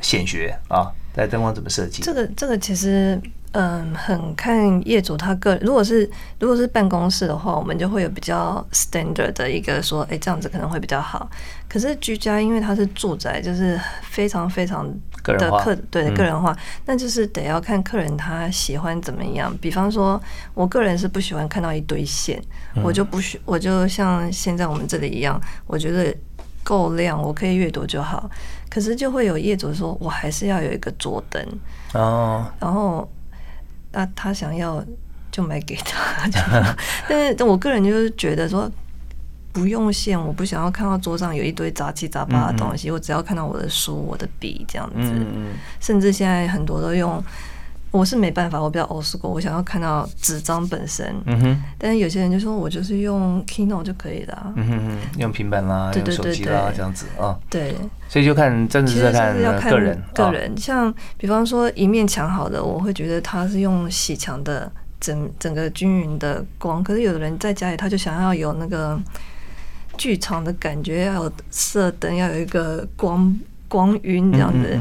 [0.00, 0.90] 显学啊？
[1.12, 2.02] 在灯光怎么设计？
[2.02, 3.20] 这个这个其实。
[3.52, 5.60] 嗯，很看业主他个人。
[5.64, 6.08] 如果是
[6.38, 11.28] 如果是办公室的话，我们就会有比较 standard 的一个说，哎，这样子可能会比较好。
[11.68, 14.88] 可是居家，因为它是住宅，就是非常非常
[15.24, 19.52] 的客对个人化，那就是得要看客人他喜欢怎么样。
[19.60, 20.20] 比方说，
[20.54, 22.40] 我个人是不喜欢看到一堆线，
[22.84, 26.16] 我就不需我就像现在我们这里一样，我觉得
[26.62, 28.30] 够亮，我可以阅读就好。
[28.70, 31.44] 可是就会有业主说，我还是要有一个桌灯
[31.94, 33.08] 哦，然后。
[33.92, 34.84] 那他想要
[35.30, 36.28] 就买给他，
[37.08, 38.70] 但是我个人就是觉得说
[39.52, 45.12] 不用线，我不想要看到桌上有一堆杂七杂八的东西，我只要看到我的书、我的笔这样子。
[45.80, 47.22] 甚至现在很多都用。
[47.90, 51.12] 我是没办法，我比较 old school，我想要看到纸张本身。
[51.26, 51.62] 嗯哼。
[51.76, 54.52] 但是有些人就说我就是用 Keynote 就可以了。
[54.54, 57.36] 嗯哼哼，用平板啦，用手机啦，这样子啊。
[57.48, 57.74] 对。
[58.08, 59.12] 所以就看，真的是在
[59.58, 60.00] 看个人。
[60.14, 66.82] 个人，像比方说一面墙好的，我会觉得他是用洗墙的整整个均匀的光。
[66.84, 68.96] 可是有的人在家里，他就想要有那个
[69.96, 73.36] 剧场的感觉，要有射灯，要有一个光
[73.68, 74.78] 光晕这样子。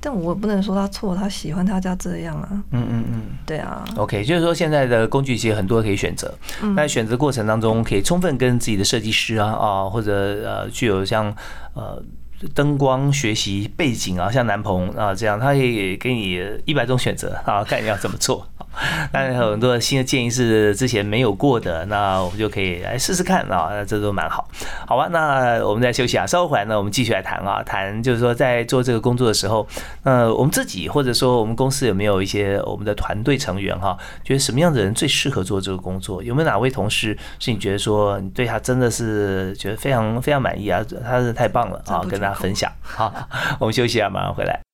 [0.00, 2.48] 但我不能说他错，他喜欢他家这样啊。
[2.70, 3.84] 嗯嗯嗯，对啊。
[3.96, 6.34] OK，就是说现在的工具其实很多可以选择，
[6.74, 11.34] 那选择过程当中可以充分跟自己的设计师啊啊或者呃具有像
[11.74, 12.02] 呃。
[12.54, 18.48] 灯光学习背景啊，像南鹏啊这样，他也给你一百种选择啊，看你要怎么做。
[19.12, 24.48] 当然有很多新的建议是之前没有过的，那我们就可以来试试看啊，那这都蛮好。
[24.86, 29.66] 好吧，那我们再休息啊，稍后回来呢，我们继续来谈啊，谈就是说在做这个工作的时候，
[30.02, 36.22] 呃，我们自己或者说我们公司有没有一些我们的团队成员哈，觉得什么样的人最适合做这个工作？
[36.22, 40.84] 有没有哪位同事是你觉得说你对他真的是觉得非常非常满意啊？
[41.04, 42.34] 他是太棒了啊，跟大家。
[42.40, 43.12] 分享好，
[43.58, 44.69] 我们休息啊，马上回来。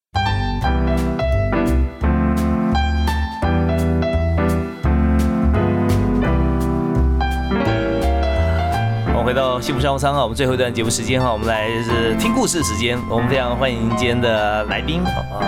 [9.26, 12.96] 回到幸福商务舱啊，我们最后一段节目时间哈，我们来是听故事时间。
[13.10, 15.42] 我们非常欢迎今天的来宾啊，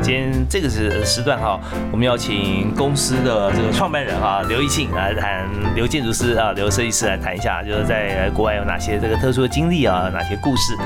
[0.00, 1.58] 今天这个是时段哈，
[1.90, 5.44] 我们要请公司的这个创办人啊，刘义庆来谈，
[5.74, 10.76] 刘建筑师啊，刘设计师来谈一下，就是在国外有哪些这个特殊的经历啊，哪些故事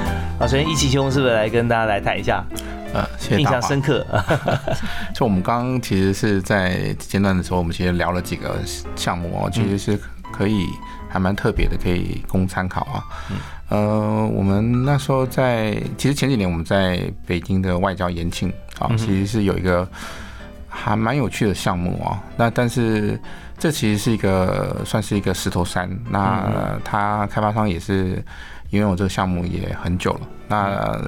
[0.41, 0.47] 啊。
[0.47, 2.43] 首先，义气兄是不是来跟大家来谈一下？
[2.95, 3.07] 呃，
[3.37, 4.03] 印象深刻。
[5.15, 8.57] 就我们刚刚其实是在间段的时候，我们其实聊了几个
[8.97, 10.01] 项目哦，其实是
[10.33, 10.65] 可以。
[11.15, 13.05] 还蛮特别的，可以供参考啊。
[13.69, 19.89] 呃，我们那时候在，其实前几年我们在北京的外交延庆啊，其实是有一个
[20.69, 22.21] 还蛮有趣的项目啊。
[22.37, 23.17] 那但是
[23.57, 25.89] 这其实是一个算是一个石头山。
[26.11, 28.21] 那他开发商也是
[28.71, 30.21] 因为我这个项目也很久了。
[30.49, 31.01] 那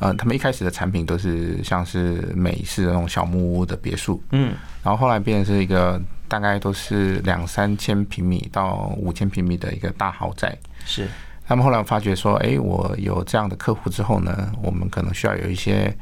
[0.00, 6.02] 呃，他们一开始的产品都是像是美式的那种小木屋的别墅，嗯，然后后来变成是一个。
[6.30, 10.56] 大概都是两三千平米到五千平米的一个大豪宅。
[10.86, 11.08] 是，
[11.48, 15.92] 那么后来我发觉说，哎，我有这样的客户之后呢，我们可能需要有一些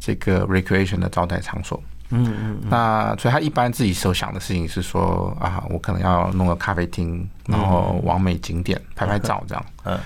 [0.00, 1.80] 这个 recreation 的招待场所。
[2.10, 2.60] 嗯嗯。
[2.68, 9.64] 那所以他一般自己所想的事情是说，啊，我可能要弄个咖啡厅，然后完美景点拍拍照这样。
[9.84, 9.96] 嗯。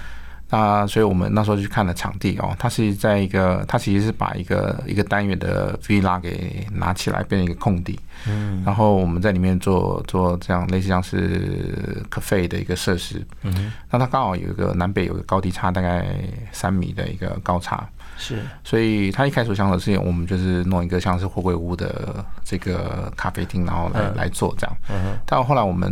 [0.51, 7.99] 那所以我们那时候就去看了场地哦，它是在一个，它其实是把一个一个单元的 villa 给拿起来，变成一个空地。
[8.27, 13.25] 嗯，然后我们在里面做做这样类似像是 cafe 的一个设施。
[13.43, 16.07] 嗯，那它刚好有一个南北有个高低差大概
[16.51, 17.89] 三米的一个高差。
[18.19, 24.77] 是，所以他一开始想的事情，我们就是弄一个像是货柜屋的这个咖啡厅，然后来来做这样。
[24.91, 25.91] 嗯但后来我们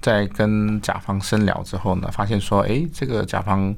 [0.00, 3.74] 在跟甲方深聊之后呢，发现说，哎，这个甲方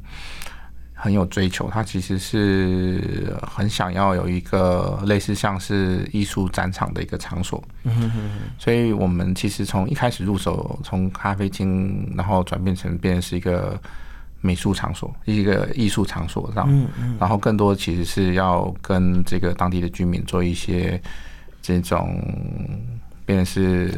[0.92, 7.62] 很有追求，他其实是很想要有一个类似像是艺术展场的一个场所。
[7.84, 8.20] 嗯哼哼。
[8.58, 13.80] 所以我们其实从一开始入手，从咖啡厅，然后转变成变成是一个。
[14.40, 21.00] 美术场所，一个艺术场所，嗯嗯，然后更多其实是要跟这个当地的居民做一些
[21.60, 22.22] 这种，
[23.26, 23.92] 变成是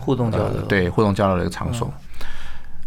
[0.00, 1.92] 互动交流，对，互动交流的一个场所。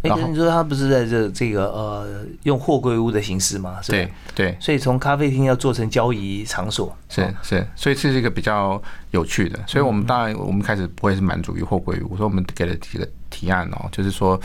[0.02, 3.78] 哎，你说他不是在这这个呃，用货柜屋的形式吗？
[3.88, 8.82] 对对，所以从咖啡厅要做成交易场所，是是，所以这是一个比较
[9.12, 9.60] 有趣的。
[9.68, 14.40] 所以我们当然我们开始不会是满足于货柜屋，我说我们给了几个提案哦，就是说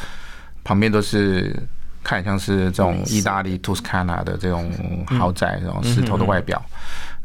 [0.62, 1.56] 旁边都是。
[2.02, 4.70] 看像是这种意大利 Tuscana 的这种
[5.06, 6.60] 豪宅，这种石头的外表，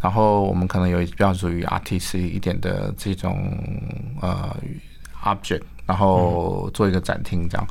[0.02, 3.58] 然后我们可能有比较属于 artist 一点的这种
[4.22, 4.56] 呃
[5.24, 7.68] object，然后做一个展厅这样。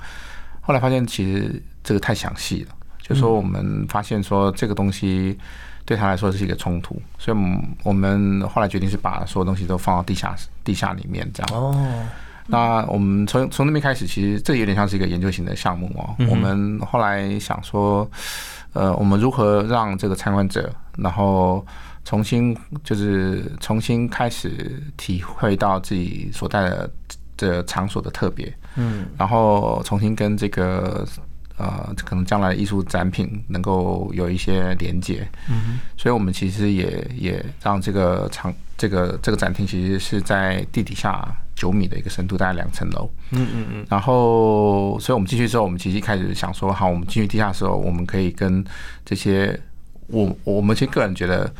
[0.60, 5.38] 后来发现其实这个太详细了，就说我们发现说这个东西
[5.84, 10.34] 对他来说是一个冲突，所以我们我们后来决定是把所有东西都放到地下
[10.64, 11.52] 地下里面这样。
[11.52, 12.06] 哦。
[12.46, 16.14] 那我们从从那边开始，其实这有点像是一个研究型的项目哦。
[16.28, 18.06] 我们后来想说，
[18.74, 21.64] 呃，我们如何让这个参观者，然后
[22.04, 26.90] 重新就是重新开始体会到自己所在的
[27.34, 31.08] 这场所的特别，嗯，然后重新跟这个
[31.56, 41.26] 呃可能将来艺术展品能够有一些连接，嗯，所以我们其实也也让这个场这个这个展厅其实是在地底下。
[41.64, 43.10] 九米的一个深度，大概两层楼。
[43.30, 43.86] 嗯嗯嗯。
[43.88, 48.62] 然后，所以我们进去之后，我们其实一开始想说，好，我们进去地下的时候，我们可以跟
[49.02, 49.58] 这些
[50.08, 51.50] 我我们其实个人觉得，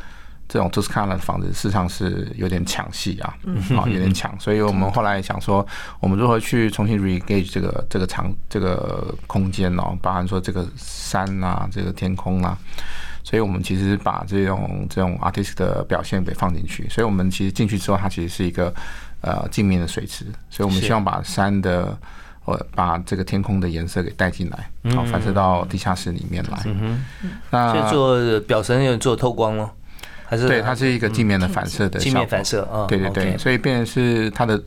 [0.46, 3.34] 这种 Tuscana 的房子事实上是有点抢戏啊，
[3.78, 4.38] 啊，有点抢。
[4.38, 5.66] 所以我们后来想说，
[6.00, 12.58] 我们如何去重新 regauge 这个这个场这个空间哦，包含说这个山啊，这个天空啊。
[13.22, 16.86] 所以我们其实把这种这种 artist 的表现给放进去。
[16.90, 18.72] 所以我们其实进去之后，它其实是一个。
[19.24, 21.96] 呃，镜面的水池，所以我们希望把山的，
[22.44, 26.60] 呃，把这个天空的颜色给带进来，然后反射到地下室里面来。
[26.66, 29.70] 嗯哼，那做表层有做透光吗？
[30.26, 32.84] 还是对，它是一个镜面的反射的镜面反射啊。
[32.86, 34.62] 对对对，所以变成是它的，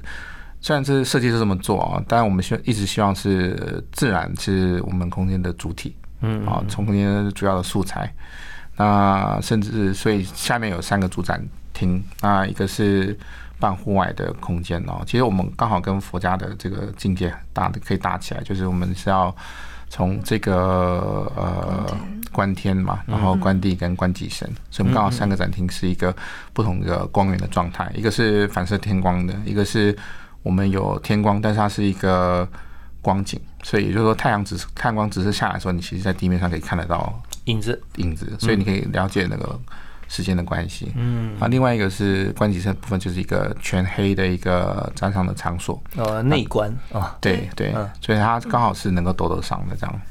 [0.59, 5.95] 虽然是设计是这么做啊，但我们希一直希望是自然是我们空间的主体。
[6.21, 8.11] 嗯啊，从空间主要的素材。
[8.75, 11.39] 那甚至所以下面有三个主展
[11.73, 13.15] 厅，那一个是。
[13.59, 19.35] 半户外的空间哦，其实我们刚好跟佛家的这个境界搭的可以搭起来，就是我们是要
[19.89, 21.97] 从这个呃
[22.31, 26.15] 观天嘛，然后观地跟观己身，所以我们刚好三个展厅是一个
[26.53, 29.97] 不同的光源的状态，一个是反射天光的，一个是
[30.43, 32.47] 我们有天光，但是它是一个
[33.01, 37.81] 光景，所以也就是说太阳直太阳光直射下来的时候，你其实在地面上可以看得到影子。
[37.95, 39.59] 影子，所以你可以了解那个。
[40.07, 50.01] 时间的关系，嗯，啊，另外一个是关景室部分，就是一个全黑的一个展场的场所，呃，内观啊，对对，所以它刚好是能够躲得上的这样。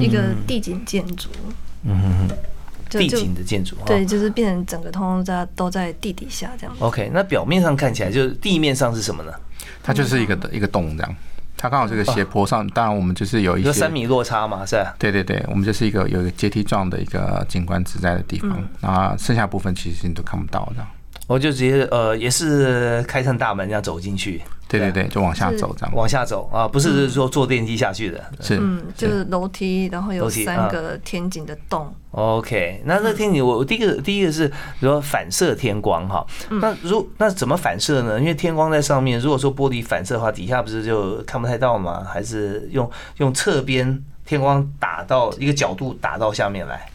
[0.00, 1.28] 一个地景建筑。
[1.82, 2.36] 嗯哼哼。
[2.90, 6.76] 地景的建筑，对，就是变成整个通通在都在地底下这样。
[6.78, 9.32] OK，那表面上看起来就是地面上是什么呢？
[9.82, 11.16] 它就是一个一个洞这样，
[11.56, 14.94] 它刚好是个斜坡上，当然我们就是有一些三米落差嘛，是吧？
[14.98, 18.50] 对对对，我们就是一个有一个阶梯状的一个景观自在的地方，
[18.80, 20.88] 那剩下部分其实你都看不到这样。
[21.26, 24.42] 我就直接呃，也是开上大门这样走进去。
[24.66, 25.94] 对对对，就往下走这样。
[25.94, 28.24] 往下走啊，不是说坐电梯下去的。
[28.40, 31.94] 是，嗯，就是楼梯，然后有三个天井的洞。
[32.10, 34.50] OK，那这天井，我第一个第一个是
[34.80, 36.26] 说反射天光哈。
[36.50, 38.18] 那如那怎么反射呢？
[38.18, 42.02] 因为天光在上面，如果说玻璃反射的话，底下不是就看不太到吗？
[42.02, 46.88] 还是用用侧边天光打到一个角度打到下面来？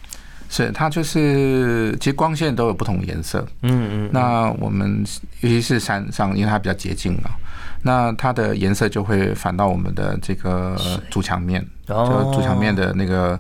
[0.52, 3.48] 是，它就是其实光线都有不同颜色。
[3.62, 4.10] 嗯嗯。
[4.12, 5.06] 那我们
[5.42, 7.30] 尤其是山上，因为它比较洁净嘛，
[7.84, 10.76] 那它的颜色就会反到我们的这个
[11.12, 13.40] 主墙面，就主墙面的那个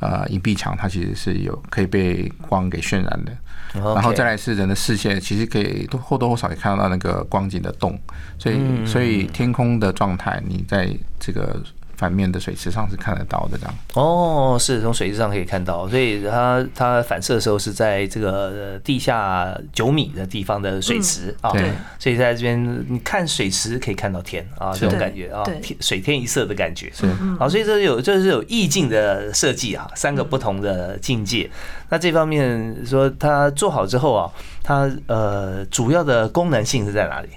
[0.00, 3.32] 呃隐蔽墙，它其实是有可以被光给渲染的。
[3.72, 7.96] 然后再来是人的视线，其实可以都或多或少也看到那个光景的动，
[8.36, 10.90] 所以所以天空的状态，你在
[11.20, 11.62] 这个。
[11.98, 13.74] 反面的水池上是看得到的，这样。
[13.94, 27.04] 哦，是从水池上可以看到，所以它它反射的时候是在这个地下九米的地方的水池啊，对，所以在这边你看水池可以看到天啊，这种感觉啊，天水天一色的感觉，是。
[27.38, 31.50] 啊，所以这有这是有意境的设计啊，三个不同的境界。
[31.90, 34.30] 那这方面说它做好之后啊，
[34.62, 37.28] 它呃主要的功能性是在哪里？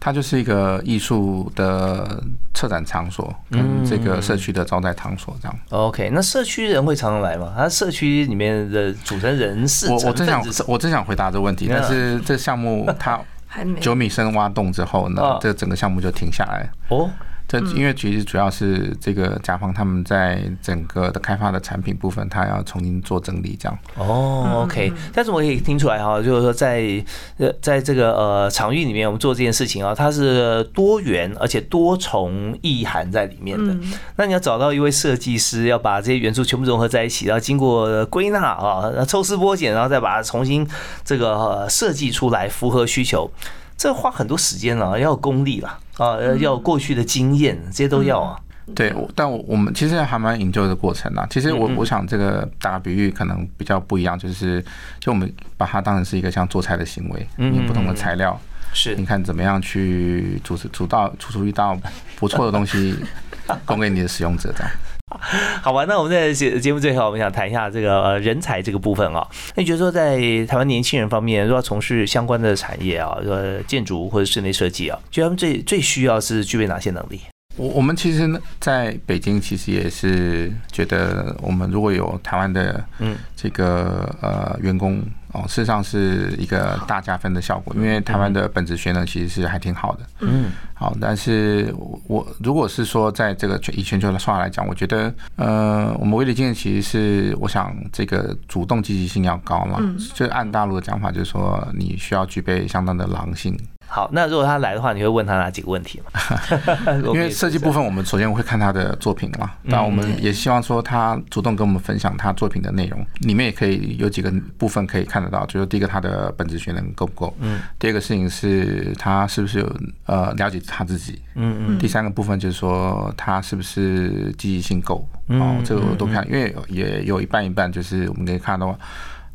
[0.00, 2.22] 它就是一个艺术的
[2.54, 5.58] 策展场所，跟这个社区的招待场所这样。
[5.70, 7.52] OK，那社区人会常常来吗？
[7.56, 13.20] 它社区里面的组成人士，我我真想我真想回答这个问题，但是这项目它
[13.80, 17.10] 九米深挖洞之后呢，这整个项目就停下来哦。
[17.48, 23.78] 这因为其实主要是这个甲方他们在整个的开发的产品部分，他要重新做整理这样。
[23.96, 27.02] 哦，OK，但是我可以听出来哈，就是说在
[27.38, 33.74] 呃在这个呃场域里面，我们做这件事情啊，它是多元而且多重意涵在里面的。
[34.16, 40.68] 那你要找到一位设计师，要把这些元素全部融合在一起，然后经过归纳啊，抽丝剥茧，然后再把它重新
[41.02, 43.30] 这个设计出来，符合需求。
[43.78, 48.38] 这花很多时间了，要功力了啊，要过去的经验，这些都要啊。
[48.74, 51.26] 对，但我我们其实还蛮研究的过程啊。
[51.30, 54.62] 其实我我想这个打个比喻可能比较不一样，就是
[55.00, 58.38] 就我们把它当成是一个像做菜的行为，嗯，不同的材料
[58.74, 61.78] 是，你看怎么样去煮煮到煮出一道
[62.16, 62.94] 不错的东西，
[63.64, 64.70] 供给你的使用者这样。
[65.62, 69.26] 好吧，那我们在节节目最后，我们想谈一下这个人才这个部分啊。
[69.54, 77.20] 那你觉得说，在台湾年轻人方面，如果要从事相关的产业啊，呃建筑或者室内设计啊，觉得他们最最需要是具备哪些能力？
[77.58, 83.16] 我我们其实呢，在北京其实也是觉得，我们如果有台湾的嗯。
[83.40, 85.00] 这个呃员工
[85.30, 91.72] 哦，事实上是一个大加分的效果，因为台湾的本职学呢其实是还挺好的，嗯，好，但是
[92.08, 99.78] 我如果是说在这个全以全球的算来讲，我觉得呃，我们威力经验其实是我想这个主动积极性要高嘛，
[100.14, 103.56] 就按大陆的讲法，就是说你需要具备相当的狼性。
[103.90, 106.20] 好，那如果他来的话，你会问他哪几个问题吗？
[107.06, 109.50] 因为设计部分，我们首先会看他的作品嘛。
[109.62, 117.60] 那我们也希望说他主动跟我们分享他作品的内容，里面也可以有几个部分可以看得到，就是第一个他的本质学能够不够，嗯。
[117.78, 121.78] 第二个事情是他是不是有呃了解他自己，嗯嗯。
[121.78, 128.78] 第三个部分就是说他是不是积极性够，哦，这个我都看，因为也有一半一半，就是我们可以看到。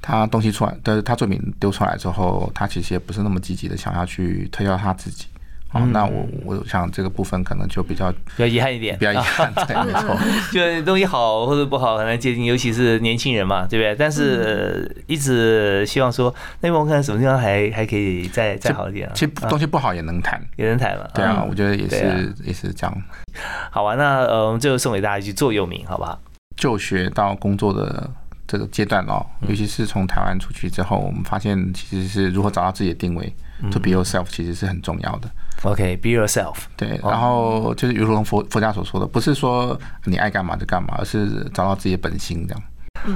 [0.06, 5.28] 他东西出来，但是他作品丢出来之后，他其实也不是那么积极的想要去推销他自己。
[5.72, 10.16] 哦，那我我想这个部分可能就比较比较遗憾一点，比较遗憾， 对，没错。
[10.54, 13.95] 就东西好或者不好很难接近，尤其是年轻人嘛，对不对？
[13.95, 19.10] 但是一直希望说，那我看什么地方还还可以再再好一点。
[19.16, 21.10] 其实东西不好也能谈，也能谈了。
[21.16, 22.95] 对啊，我觉得也是也是这样。
[23.72, 26.20] 好吧，那呃，我们最后送给大家一句座右铭，好不好？
[26.56, 28.12] 就学到工作的。
[28.48, 33.34] 这个阶段哦，尤其是从台湾出去之后，我们发现其实是如何找到自己的定位
[33.72, 35.30] ，to be yourself，其实是很重要的。
[35.64, 36.56] OK，be yourself。
[36.76, 42.64] 对，然后就是如同佛佛家所说的，不是说你爱干嘛就干嘛，而是找到自己的本心这样。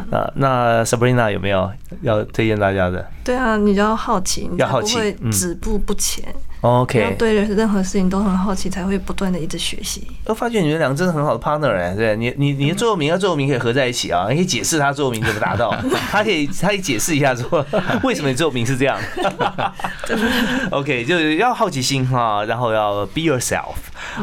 [0.10, 1.72] 那那 Sabrina 有没有
[2.02, 3.10] 要推荐大家的？
[3.24, 6.24] 对啊，你就要好奇，要好奇，止步不前。
[6.68, 10.06] OK，对任何事情都很好奇，才会不断的一直学习。
[10.26, 15.74] 我发觉你们两个真的很好的 partner 哎，对，你你你的座右铭和座右铭可以合在一起啊，你可以解释他座右铭怎么达到，
[16.12, 17.66] 他可以他可以解释一下说
[18.04, 19.00] 为什么你座右铭是这样。
[20.72, 23.76] OK，就是要好奇心哈，然后要 be yourself。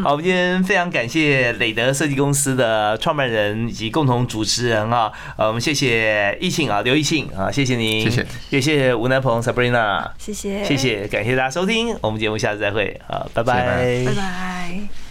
[0.02, 15.03] 好，我们今天非常感谢磊德设计公司的创办人以及共同主持人啊，呃，我们谢谢易庆啊，刘易庆啊，谢谢您，谢谢，谢谢吴南鹏 Sabrina，谢谢，谢谢，感谢大家收听，我们节目下次再会，好，拜拜，拜拜。